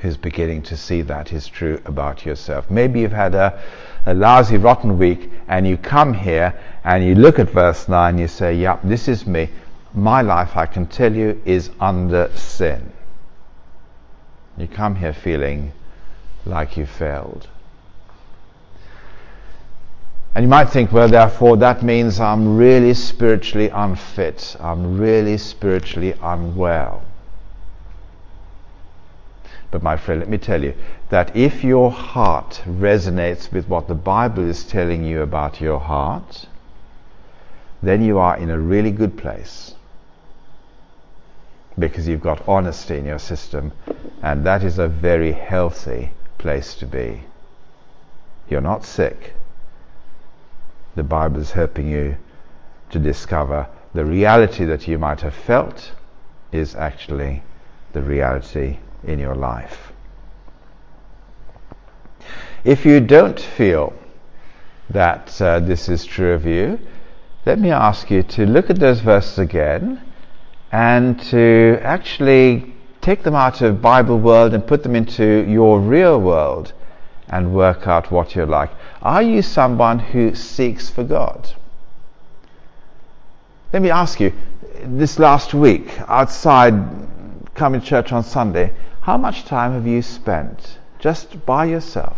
who's 0.00 0.16
beginning 0.16 0.62
to 0.62 0.76
see 0.76 1.02
that 1.02 1.32
is 1.32 1.48
true 1.48 1.80
about 1.84 2.26
yourself. 2.26 2.70
Maybe 2.70 3.00
you've 3.00 3.12
had 3.12 3.34
a, 3.34 3.60
a 4.06 4.14
lousy, 4.14 4.56
rotten 4.56 4.98
week 4.98 5.30
and 5.48 5.66
you 5.66 5.76
come 5.76 6.14
here 6.14 6.58
and 6.84 7.04
you 7.04 7.14
look 7.14 7.38
at 7.38 7.50
verse 7.50 7.88
9 7.88 8.10
and 8.10 8.20
you 8.20 8.28
say, 8.28 8.54
Yep, 8.54 8.80
this 8.84 9.08
is 9.08 9.26
me. 9.26 9.48
My 9.94 10.22
life, 10.22 10.56
I 10.56 10.66
can 10.66 10.86
tell 10.86 11.14
you, 11.14 11.40
is 11.44 11.70
under 11.80 12.30
sin. 12.34 12.92
You 14.58 14.68
come 14.68 14.96
here 14.96 15.14
feeling 15.14 15.72
like 16.44 16.76
you 16.76 16.84
failed. 16.84 17.48
And 20.34 20.44
you 20.44 20.48
might 20.48 20.66
think, 20.66 20.92
well, 20.92 21.08
therefore, 21.08 21.56
that 21.56 21.82
means 21.82 22.20
I'm 22.20 22.56
really 22.56 22.94
spiritually 22.94 23.70
unfit. 23.70 24.56
I'm 24.60 24.98
really 24.98 25.38
spiritually 25.38 26.14
unwell. 26.22 27.02
But 29.70 29.82
my 29.82 29.96
friend, 29.96 30.20
let 30.20 30.30
me 30.30 30.38
tell 30.38 30.62
you 30.62 30.74
that 31.10 31.36
if 31.36 31.62
your 31.62 31.90
heart 31.90 32.62
resonates 32.66 33.52
with 33.52 33.68
what 33.68 33.86
the 33.86 33.94
Bible 33.94 34.48
is 34.48 34.64
telling 34.64 35.04
you 35.04 35.20
about 35.20 35.60
your 35.60 35.78
heart, 35.78 36.46
then 37.82 38.02
you 38.02 38.18
are 38.18 38.36
in 38.36 38.50
a 38.50 38.58
really 38.58 38.90
good 38.90 39.18
place. 39.18 39.74
Because 41.78 42.08
you've 42.08 42.22
got 42.22 42.48
honesty 42.48 42.96
in 42.96 43.04
your 43.04 43.18
system, 43.18 43.72
and 44.22 44.44
that 44.44 44.64
is 44.64 44.78
a 44.78 44.88
very 44.88 45.32
healthy 45.32 46.12
place 46.38 46.74
to 46.76 46.86
be. 46.86 47.24
You're 48.48 48.60
not 48.62 48.84
sick. 48.84 49.34
The 50.96 51.02
Bible 51.02 51.40
is 51.40 51.52
helping 51.52 51.88
you 51.88 52.16
to 52.90 52.98
discover 52.98 53.68
the 53.94 54.04
reality 54.04 54.64
that 54.64 54.88
you 54.88 54.98
might 54.98 55.20
have 55.20 55.34
felt 55.34 55.92
is 56.52 56.74
actually 56.74 57.42
the 57.92 58.02
reality 58.02 58.78
in 59.04 59.18
your 59.18 59.34
life. 59.34 59.92
If 62.64 62.84
you 62.84 63.00
don't 63.00 63.38
feel 63.38 63.92
that 64.90 65.40
uh, 65.40 65.60
this 65.60 65.88
is 65.88 66.04
true 66.04 66.32
of 66.32 66.44
you, 66.44 66.78
let 67.46 67.58
me 67.58 67.70
ask 67.70 68.10
you 68.10 68.22
to 68.22 68.46
look 68.46 68.68
at 68.68 68.78
those 68.78 69.00
verses 69.00 69.38
again 69.38 70.02
and 70.72 71.20
to 71.22 71.78
actually 71.82 72.74
take 73.00 73.22
them 73.22 73.34
out 73.34 73.62
of 73.62 73.80
Bible 73.80 74.18
world 74.18 74.52
and 74.52 74.66
put 74.66 74.82
them 74.82 74.94
into 74.94 75.46
your 75.48 75.80
real 75.80 76.20
world 76.20 76.72
and 77.28 77.54
work 77.54 77.86
out 77.86 78.10
what 78.10 78.34
you're 78.34 78.46
like. 78.46 78.70
Are 79.02 79.22
you 79.22 79.42
someone 79.42 79.98
who 79.98 80.34
seeks 80.34 80.90
for 80.90 81.04
God? 81.04 81.52
Let 83.72 83.82
me 83.82 83.90
ask 83.90 84.18
you, 84.20 84.32
this 84.84 85.18
last 85.18 85.54
week 85.54 85.88
outside 86.08 87.07
coming 87.58 87.80
to 87.80 87.86
church 87.86 88.12
on 88.12 88.22
Sunday, 88.22 88.72
how 89.00 89.16
much 89.16 89.44
time 89.44 89.72
have 89.72 89.86
you 89.86 90.00
spent 90.00 90.78
just 91.00 91.44
by 91.44 91.64
yourself 91.64 92.16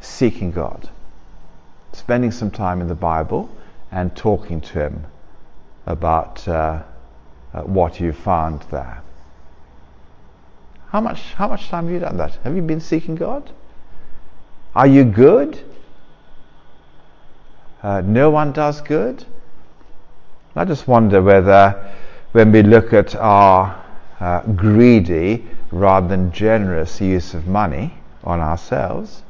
seeking 0.00 0.50
God? 0.50 0.90
Spending 1.92 2.32
some 2.32 2.50
time 2.50 2.80
in 2.80 2.88
the 2.88 2.96
Bible 2.96 3.48
and 3.92 4.14
talking 4.16 4.60
to 4.60 4.80
Him 4.80 5.06
about 5.86 6.46
uh, 6.48 6.82
uh, 7.54 7.62
what 7.62 8.00
you 8.00 8.12
found 8.12 8.62
there. 8.72 9.00
How 10.88 11.00
much, 11.00 11.20
how 11.34 11.48
much 11.48 11.68
time 11.68 11.84
have 11.84 11.92
you 11.92 12.00
done 12.00 12.16
that? 12.16 12.34
Have 12.42 12.56
you 12.56 12.62
been 12.62 12.80
seeking 12.80 13.14
God? 13.14 13.48
Are 14.74 14.88
you 14.88 15.04
good? 15.04 15.58
Uh, 17.82 18.00
no 18.00 18.30
one 18.30 18.52
does 18.52 18.80
good? 18.80 19.24
I 20.56 20.64
just 20.64 20.88
wonder 20.88 21.22
whether 21.22 21.94
when 22.32 22.50
we 22.50 22.62
look 22.62 22.92
at 22.92 23.14
our 23.14 23.84
uh, 24.20 24.42
greedy 24.54 25.46
rather 25.70 26.08
than 26.08 26.32
generous 26.32 27.00
use 27.00 27.34
of 27.34 27.46
money 27.46 27.94
on 28.24 28.40
ourselves. 28.40 29.22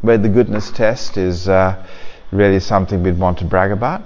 Where 0.00 0.18
the 0.18 0.28
goodness 0.28 0.70
test 0.70 1.16
is 1.16 1.48
uh, 1.48 1.84
really 2.30 2.60
something 2.60 3.02
we'd 3.02 3.18
want 3.18 3.38
to 3.38 3.44
brag 3.44 3.72
about. 3.72 4.02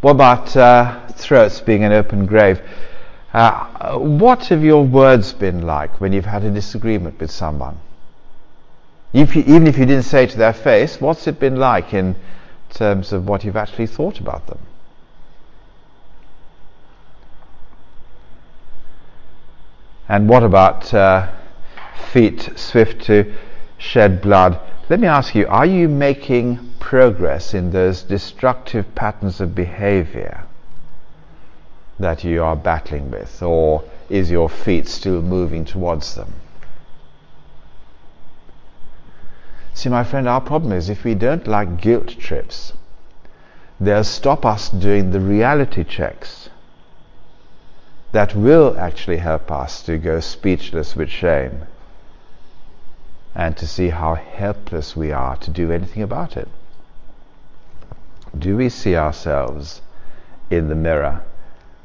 What 0.00 0.12
about 0.12 0.56
uh, 0.56 1.08
throats 1.08 1.60
being 1.60 1.84
an 1.84 1.92
open 1.92 2.26
grave? 2.26 2.62
Uh, 3.32 3.98
what 3.98 4.46
have 4.46 4.64
your 4.64 4.84
words 4.84 5.32
been 5.32 5.62
like 5.62 6.00
when 6.00 6.12
you've 6.12 6.24
had 6.24 6.44
a 6.44 6.50
disagreement 6.50 7.20
with 7.20 7.30
someone? 7.30 7.78
If 9.12 9.34
you, 9.36 9.42
even 9.42 9.66
if 9.66 9.76
you 9.76 9.86
didn't 9.86 10.04
say 10.04 10.24
it 10.24 10.30
to 10.30 10.38
their 10.38 10.52
face, 10.52 11.00
what's 11.00 11.26
it 11.26 11.40
been 11.40 11.56
like 11.56 11.92
in 11.94 12.14
terms 12.70 13.12
of 13.12 13.28
what 13.28 13.44
you've 13.44 13.56
actually 13.56 13.86
thought 13.86 14.20
about 14.20 14.46
them? 14.46 14.58
And 20.08 20.28
what 20.28 20.42
about 20.42 20.92
uh, 20.94 21.28
feet 22.12 22.50
swift 22.56 23.02
to 23.06 23.34
shed 23.78 24.20
blood, 24.20 24.58
let 24.90 25.00
me 25.00 25.06
ask 25.06 25.34
you 25.34 25.46
are 25.48 25.66
you 25.66 25.88
making 25.88 26.58
progress 26.80 27.54
in 27.54 27.70
those 27.70 28.02
destructive 28.02 28.94
patterns 28.94 29.40
of 29.40 29.54
behavior 29.54 30.44
that 31.98 32.24
you 32.24 32.42
are 32.42 32.56
battling 32.56 33.10
with, 33.10 33.42
or 33.42 33.82
is 34.08 34.30
your 34.30 34.48
feet 34.48 34.88
still 34.88 35.20
moving 35.20 35.64
towards 35.64 36.14
them? 36.14 36.32
See, 39.78 39.88
my 39.88 40.02
friend, 40.02 40.28
our 40.28 40.40
problem 40.40 40.72
is 40.72 40.90
if 40.90 41.04
we 41.04 41.14
don't 41.14 41.46
like 41.46 41.80
guilt 41.80 42.08
trips, 42.08 42.72
they'll 43.78 44.02
stop 44.02 44.44
us 44.44 44.68
doing 44.68 45.12
the 45.12 45.20
reality 45.20 45.84
checks 45.84 46.50
that 48.10 48.34
will 48.34 48.76
actually 48.76 49.18
help 49.18 49.52
us 49.52 49.80
to 49.82 49.96
go 49.96 50.18
speechless 50.18 50.96
with 50.96 51.08
shame 51.08 51.66
and 53.36 53.56
to 53.56 53.68
see 53.68 53.90
how 53.90 54.16
helpless 54.16 54.96
we 54.96 55.12
are 55.12 55.36
to 55.36 55.50
do 55.52 55.70
anything 55.70 56.02
about 56.02 56.36
it. 56.36 56.48
Do 58.36 58.56
we 58.56 58.70
see 58.70 58.96
ourselves 58.96 59.80
in 60.50 60.66
the 60.66 60.74
mirror 60.74 61.22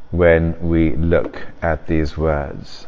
when 0.09 0.59
we 0.67 0.95
look 0.95 1.43
at 1.61 1.85
these 1.85 2.17
words? 2.17 2.87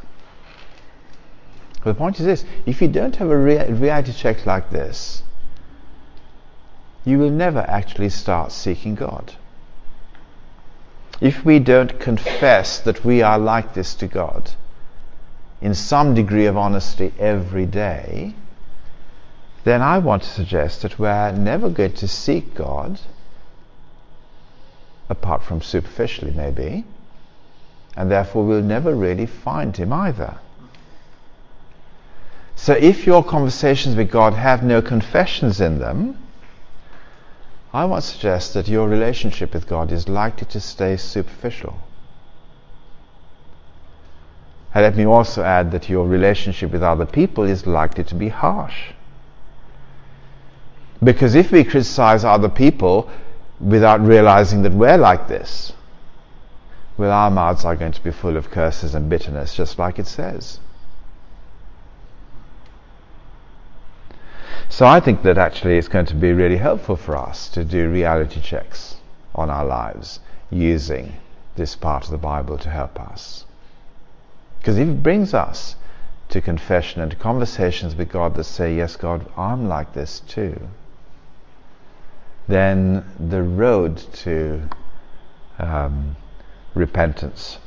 But 1.86 1.92
the 1.92 2.00
point 2.00 2.20
is 2.20 2.26
this 2.26 2.46
if 2.66 2.82
you 2.82 2.88
don't 2.88 3.16
have 3.18 3.30
a 3.30 3.38
rea- 3.38 3.72
reality 3.72 4.12
check 4.12 4.48
like 4.48 4.72
this, 4.72 5.22
you 7.06 7.20
will 7.20 7.30
never 7.30 7.60
actually 7.60 8.10
start 8.10 8.52
seeking 8.52 8.96
God. 8.96 9.36
If 11.22 11.46
we 11.46 11.60
don't 11.60 12.00
confess 12.00 12.80
that 12.80 13.06
we 13.06 13.22
are 13.22 13.38
like 13.38 13.76
this 13.76 13.94
to 13.96 14.08
God 14.08 14.50
in 15.62 15.76
some 15.76 16.16
degree 16.16 16.48
of 16.48 16.58
honesty 16.58 17.14
every 17.20 17.68
day, 17.68 18.34
then 19.64 19.84
I 19.84 20.00
want 20.00 20.24
to 20.24 20.30
suggest 20.30 20.82
that 20.82 20.98
we're 20.98 21.34
never 21.34 21.70
going 21.70 21.94
to 21.94 22.08
seek 22.08 22.56
God, 22.56 23.00
apart 25.08 25.44
from 25.44 25.62
superficially 25.62 26.32
maybe, 26.32 26.84
and 27.96 28.10
therefore 28.10 28.44
we'll 28.44 28.64
never 28.64 28.96
really 28.96 29.28
find 29.28 29.78
Him 29.78 29.94
either. 29.94 30.40
So 32.56 32.74
if 32.74 33.06
your 33.06 33.24
conversations 33.24 33.96
with 33.96 34.10
God 34.10 34.34
have 34.34 34.64
no 34.64 34.82
confessions 34.82 35.62
in 35.62 35.80
them, 35.80 36.18
I 37.74 37.86
to 37.86 38.02
suggest 38.02 38.54
that 38.54 38.70
your 38.70 38.88
relationship 38.88 39.54
with 39.54 39.68
God 39.68 39.92
is 39.92 40.08
likely 40.08 40.48
to 40.48 40.62
stay 40.62 40.96
superficial. 40.96 41.78
And 44.74 44.84
let 44.84 44.96
me 44.96 45.06
also 45.06 45.44
add 45.44 45.72
that 45.72 45.90
your 45.90 46.08
relationship 46.08 46.72
with 46.72 46.84
other 46.84 47.06
people 47.06 47.44
is 47.44 47.68
likely 47.68 48.04
to 48.06 48.16
be 48.16 48.30
harsh. 48.30 48.92
Because 51.04 51.36
if 51.36 51.52
we 51.52 51.64
criticize 51.64 52.24
other 52.24 52.50
people 52.50 53.10
without 53.60 54.02
realizing 54.02 54.64
that 54.64 54.74
we're 54.74 54.98
like 54.98 55.28
this, 55.28 55.74
well, 56.98 57.12
our 57.12 57.30
mouths 57.30 57.66
are 57.66 57.76
going 57.76 57.92
to 57.92 58.04
be 58.04 58.12
full 58.12 58.38
of 58.38 58.50
curses 58.50 58.96
and 58.96 59.10
bitterness, 59.10 59.54
just 59.54 59.78
like 59.78 60.00
it 60.00 60.08
says. 60.08 60.60
So 64.70 64.86
I 64.86 65.00
think 65.00 65.24
that 65.24 65.38
actually 65.38 65.78
it's 65.78 65.88
going 65.88 66.08
to 66.08 66.16
be 66.16 66.34
really 66.34 66.58
helpful 66.58 66.96
for 66.96 67.16
us 67.16 67.50
to 67.50 67.64
do 67.64 67.90
reality 67.90 68.42
checks 68.42 68.96
on 69.34 69.50
our 69.50 69.66
lives 69.66 70.20
using 70.50 71.14
this 71.56 71.76
part 71.76 72.06
of 72.06 72.12
the 72.12 72.18
Bible 72.18 72.58
to 72.58 72.70
help 72.70 73.00
us. 73.00 73.46
Because 74.60 74.78
if 74.78 74.88
it 74.88 75.04
brings 75.04 75.34
us 75.34 75.76
to 76.30 76.42
confession 76.42 77.02
and 77.02 77.12
to 77.12 77.18
conversations 77.18 77.96
with 77.96 78.10
God 78.10 78.36
that 78.36 78.44
say, 78.46 78.76
Yes, 78.76 78.96
God, 78.96 79.30
I'm 79.38 79.68
like 79.68 79.94
this 79.94 80.20
too, 80.22 80.60
then 82.48 83.06
the 83.20 83.44
road 83.44 83.98
to 83.98 84.68
um, 85.60 86.16
repentance 86.74 87.60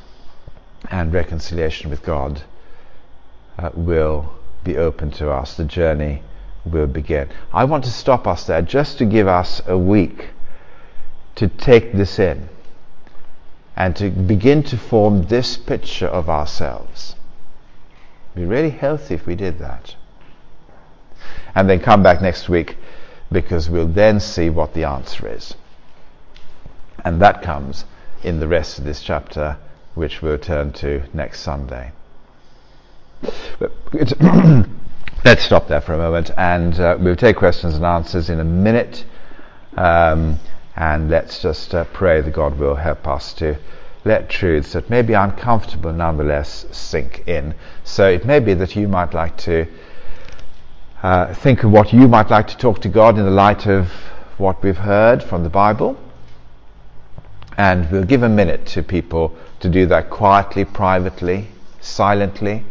and 0.90 1.12
reconciliation 1.12 1.90
with 1.90 2.02
God 2.02 2.42
uh, 3.58 3.70
will 3.74 4.32
be 4.64 4.76
open 4.76 5.10
to 5.12 5.30
us. 5.30 5.56
The 5.56 5.64
journey 5.64 6.22
will 6.70 6.86
begin. 6.86 7.28
I 7.52 7.64
want 7.64 7.84
to 7.84 7.90
stop 7.90 8.26
us 8.26 8.44
there 8.44 8.62
just 8.62 8.98
to 8.98 9.04
give 9.04 9.26
us 9.26 9.60
a 9.66 9.76
week 9.76 10.30
to 11.36 11.48
take 11.48 11.92
this 11.92 12.18
in 12.18 12.48
and 13.76 13.94
to 13.94 14.10
begin 14.10 14.62
to 14.64 14.76
form 14.76 15.22
this 15.28 15.56
picture 15.56 16.08
of 16.08 16.28
ourselves. 16.28 17.14
Be 18.34 18.44
really 18.44 18.70
healthy 18.70 19.14
if 19.14 19.24
we 19.24 19.36
did 19.36 19.60
that. 19.60 19.94
And 21.54 21.70
then 21.70 21.80
come 21.80 22.02
back 22.02 22.20
next 22.20 22.48
week 22.48 22.76
because 23.30 23.70
we'll 23.70 23.86
then 23.86 24.20
see 24.20 24.50
what 24.50 24.74
the 24.74 24.84
answer 24.84 25.28
is. 25.28 25.54
And 27.04 27.22
that 27.22 27.42
comes 27.42 27.84
in 28.22 28.40
the 28.40 28.48
rest 28.48 28.78
of 28.78 28.84
this 28.84 29.00
chapter, 29.00 29.56
which 29.94 30.22
we'll 30.22 30.38
turn 30.38 30.72
to 30.72 31.04
next 31.14 31.40
Sunday. 31.40 31.92
Let's 35.24 35.42
stop 35.42 35.66
there 35.66 35.80
for 35.80 35.94
a 35.94 35.98
moment 35.98 36.30
and 36.38 36.78
uh, 36.78 36.96
we'll 36.98 37.16
take 37.16 37.36
questions 37.36 37.74
and 37.74 37.84
answers 37.84 38.30
in 38.30 38.38
a 38.38 38.44
minute. 38.44 39.04
Um, 39.76 40.38
and 40.76 41.10
let's 41.10 41.42
just 41.42 41.74
uh, 41.74 41.84
pray 41.92 42.20
that 42.20 42.30
God 42.32 42.56
will 42.56 42.76
help 42.76 43.08
us 43.08 43.32
to 43.34 43.56
let 44.04 44.30
truths 44.30 44.74
that 44.74 44.88
may 44.88 45.02
be 45.02 45.14
uncomfortable 45.14 45.92
nonetheless 45.92 46.66
sink 46.70 47.26
in. 47.26 47.52
So 47.82 48.08
it 48.08 48.24
may 48.24 48.38
be 48.38 48.54
that 48.54 48.76
you 48.76 48.86
might 48.86 49.12
like 49.12 49.36
to 49.38 49.66
uh, 51.02 51.34
think 51.34 51.64
of 51.64 51.72
what 51.72 51.92
you 51.92 52.06
might 52.06 52.30
like 52.30 52.46
to 52.48 52.56
talk 52.56 52.80
to 52.82 52.88
God 52.88 53.18
in 53.18 53.24
the 53.24 53.30
light 53.30 53.66
of 53.66 53.90
what 54.36 54.62
we've 54.62 54.78
heard 54.78 55.20
from 55.20 55.42
the 55.42 55.50
Bible. 55.50 55.98
And 57.56 57.90
we'll 57.90 58.04
give 58.04 58.22
a 58.22 58.28
minute 58.28 58.66
to 58.66 58.84
people 58.84 59.36
to 59.58 59.68
do 59.68 59.84
that 59.86 60.10
quietly, 60.10 60.64
privately, 60.64 61.48
silently. 61.80 62.64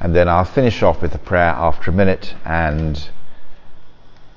And 0.00 0.14
then 0.14 0.28
I'll 0.28 0.44
finish 0.44 0.82
off 0.82 1.02
with 1.02 1.14
a 1.14 1.18
prayer 1.18 1.50
after 1.50 1.90
a 1.90 1.94
minute 1.94 2.34
and 2.44 3.08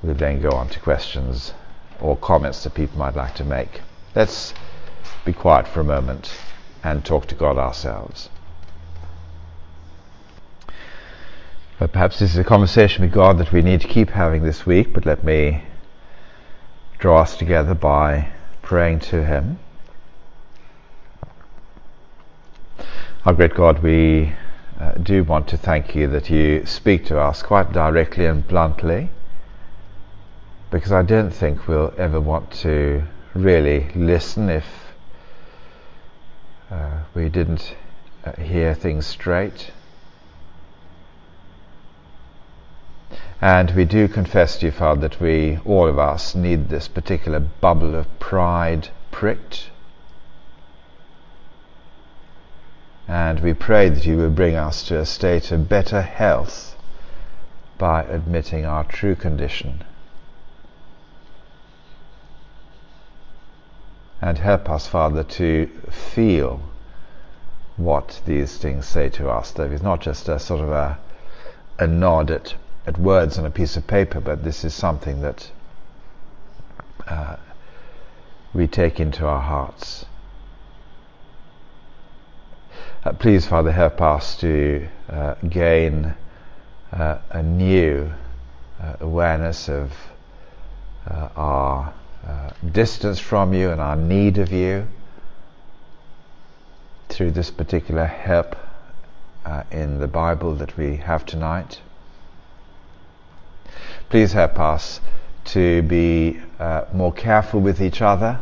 we'll 0.01 0.15
then 0.15 0.41
go 0.41 0.51
on 0.51 0.69
to 0.69 0.79
questions 0.79 1.53
or 1.99 2.15
comments 2.15 2.63
that 2.63 2.73
people 2.73 2.99
might 2.99 3.15
like 3.15 3.35
to 3.35 3.43
make. 3.43 3.81
Let's 4.15 4.53
be 5.25 5.33
quiet 5.33 5.67
for 5.67 5.81
a 5.81 5.83
moment 5.83 6.31
and 6.83 7.03
talk 7.03 7.27
to 7.27 7.35
God 7.35 7.57
ourselves. 7.57 8.29
But 11.79 11.91
perhaps 11.91 12.19
this 12.19 12.31
is 12.31 12.37
a 12.37 12.43
conversation 12.43 13.03
with 13.03 13.13
God 13.13 13.37
that 13.37 13.51
we 13.51 13.61
need 13.61 13.81
to 13.81 13.87
keep 13.87 14.09
having 14.09 14.43
this 14.43 14.65
week, 14.65 14.93
but 14.93 15.05
let 15.05 15.23
me 15.23 15.63
draw 16.97 17.21
us 17.21 17.37
together 17.37 17.75
by 17.75 18.31
praying 18.63 18.99
to 18.99 19.23
Him. 19.23 19.59
Our 23.25 23.33
great 23.33 23.53
God, 23.53 23.83
we 23.83 24.33
uh, 24.79 24.91
do 24.93 25.23
want 25.23 25.47
to 25.49 25.57
thank 25.57 25.95
you 25.95 26.07
that 26.07 26.29
you 26.29 26.65
speak 26.65 27.05
to 27.05 27.19
us 27.19 27.41
quite 27.41 27.71
directly 27.71 28.25
and 28.25 28.47
bluntly, 28.47 29.09
because 30.69 30.91
I 30.91 31.01
don't 31.01 31.31
think 31.31 31.67
we'll 31.67 31.93
ever 31.97 32.19
want 32.19 32.51
to 32.61 33.03
really 33.33 33.89
listen 33.95 34.49
if 34.49 34.65
uh, 36.69 36.99
we 37.15 37.29
didn't 37.29 37.75
uh, 38.25 38.33
hear 38.33 38.75
things 38.75 39.07
straight. 39.07 39.71
And 43.39 43.71
we 43.75 43.85
do 43.85 44.07
confess 44.07 44.57
to 44.59 44.67
you, 44.67 44.71
Father, 44.71 45.07
that 45.07 45.21
we, 45.21 45.59
all 45.63 45.87
of 45.87 45.99
us, 45.99 46.33
need 46.33 46.69
this 46.69 46.87
particular 46.87 47.39
bubble 47.39 47.95
of 47.95 48.19
pride 48.19 48.89
pricked 49.11 49.69
And 53.07 53.39
we 53.39 53.53
pray 53.53 53.89
that 53.89 54.05
you 54.05 54.17
will 54.17 54.29
bring 54.29 54.55
us 54.55 54.83
to 54.87 54.99
a 54.99 55.05
state 55.05 55.51
of 55.51 55.69
better 55.69 56.01
health 56.01 56.75
by 57.77 58.03
admitting 58.03 58.65
our 58.65 58.83
true 58.83 59.15
condition. 59.15 59.83
And 64.19 64.37
help 64.39 64.69
us, 64.69 64.87
Father, 64.87 65.23
to 65.23 65.67
feel 65.89 66.61
what 67.77 68.21
these 68.25 68.57
things 68.57 68.85
say 68.85 69.09
to 69.09 69.29
us. 69.29 69.51
That 69.51 69.71
it's 69.71 69.83
not 69.83 70.01
just 70.01 70.27
a 70.27 70.39
sort 70.39 70.61
of 70.61 70.71
a, 70.71 70.97
a 71.79 71.87
nod 71.87 72.31
at, 72.31 72.55
at 72.85 72.97
words 72.97 73.37
on 73.37 73.45
a 73.45 73.51
piece 73.51 73.77
of 73.77 73.87
paper, 73.87 74.19
but 74.19 74.43
this 74.43 74.65
is 74.65 74.73
something 74.73 75.21
that 75.21 75.51
uh, 77.07 77.37
we 78.53 78.67
take 78.67 78.99
into 78.99 79.25
our 79.25 79.41
hearts. 79.41 80.05
Uh, 83.07 83.13
please, 83.13 83.47
Father, 83.47 83.71
help 83.71 84.01
us 84.01 84.35
to 84.35 84.85
uh, 85.09 85.35
gain 85.47 86.13
uh, 86.91 87.17
a 87.29 87.41
new 87.41 88.11
uh, 88.81 88.95
awareness 88.99 89.69
of 89.69 89.93
uh, 91.09 91.29
our 91.37 91.93
uh, 92.27 92.49
distance 92.73 93.17
from 93.17 93.53
you 93.53 93.69
and 93.69 93.79
our 93.79 93.95
need 93.95 94.37
of 94.39 94.51
you 94.51 94.85
through 97.07 97.31
this 97.31 97.49
particular 97.49 98.05
help 98.05 98.57
in 99.71 100.01
the 100.01 100.07
Bible 100.07 100.55
that 100.55 100.75
we 100.75 100.97
have 100.97 101.25
tonight. 101.25 101.79
Please 104.09 104.33
help 104.33 104.59
us 104.59 104.99
to 105.45 105.81
be 105.83 106.41
more 106.93 107.13
careful 107.13 107.61
with 107.61 107.81
each 107.81 108.01
other 108.01 108.37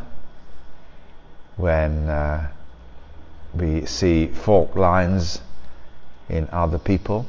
when 1.55 2.07
we 3.55 3.85
see 3.85 4.27
fault 4.27 4.75
lines 4.75 5.41
in 6.29 6.47
other 6.51 6.77
people, 6.77 7.25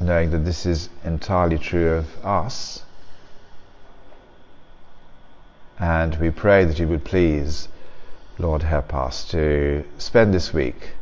knowing 0.00 0.30
that 0.30 0.44
this 0.44 0.66
is 0.66 0.88
entirely 1.04 1.58
true 1.58 1.92
of 1.92 2.24
us. 2.24 2.82
And 5.78 6.14
we 6.16 6.30
pray 6.30 6.64
that 6.64 6.78
you 6.78 6.88
would 6.88 7.04
please, 7.04 7.68
Lord, 8.38 8.62
help 8.62 8.94
us 8.94 9.24
to 9.30 9.84
spend 9.98 10.34
this 10.34 10.52
week 10.52 10.92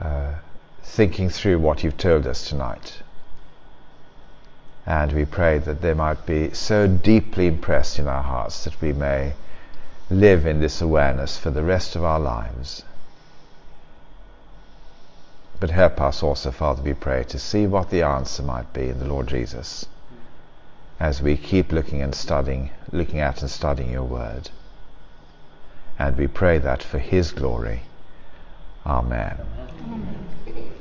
uh, 0.00 0.34
thinking 0.82 1.28
through 1.30 1.58
what 1.58 1.82
you've 1.82 1.96
told 1.96 2.26
us 2.26 2.48
tonight. 2.48 3.02
And 4.86 5.12
we 5.12 5.24
pray 5.24 5.58
that 5.58 5.80
they 5.80 5.94
might 5.94 6.26
be 6.26 6.52
so 6.54 6.88
deeply 6.88 7.46
impressed 7.46 7.98
in 7.98 8.08
our 8.08 8.22
hearts 8.22 8.64
that 8.64 8.80
we 8.80 8.92
may 8.92 9.34
live 10.12 10.46
in 10.46 10.60
this 10.60 10.80
awareness 10.80 11.38
for 11.38 11.50
the 11.50 11.62
rest 11.62 11.96
of 11.96 12.04
our 12.04 12.20
lives. 12.20 12.84
But 15.58 15.70
help 15.70 16.00
us 16.00 16.22
also, 16.22 16.50
Father, 16.50 16.82
we 16.82 16.92
pray, 16.92 17.24
to 17.24 17.38
see 17.38 17.66
what 17.66 17.90
the 17.90 18.02
answer 18.02 18.42
might 18.42 18.72
be 18.72 18.88
in 18.88 18.98
the 18.98 19.06
Lord 19.06 19.28
Jesus 19.28 19.86
as 20.98 21.20
we 21.20 21.36
keep 21.36 21.72
looking 21.72 22.02
and 22.02 22.14
studying, 22.14 22.70
looking 22.92 23.18
at 23.18 23.42
and 23.42 23.50
studying 23.50 23.90
your 23.90 24.04
word. 24.04 24.50
And 25.98 26.16
we 26.16 26.26
pray 26.26 26.58
that 26.58 26.82
for 26.82 26.98
his 26.98 27.32
glory. 27.32 27.82
Amen. 28.86 29.36
Amen. 29.84 30.72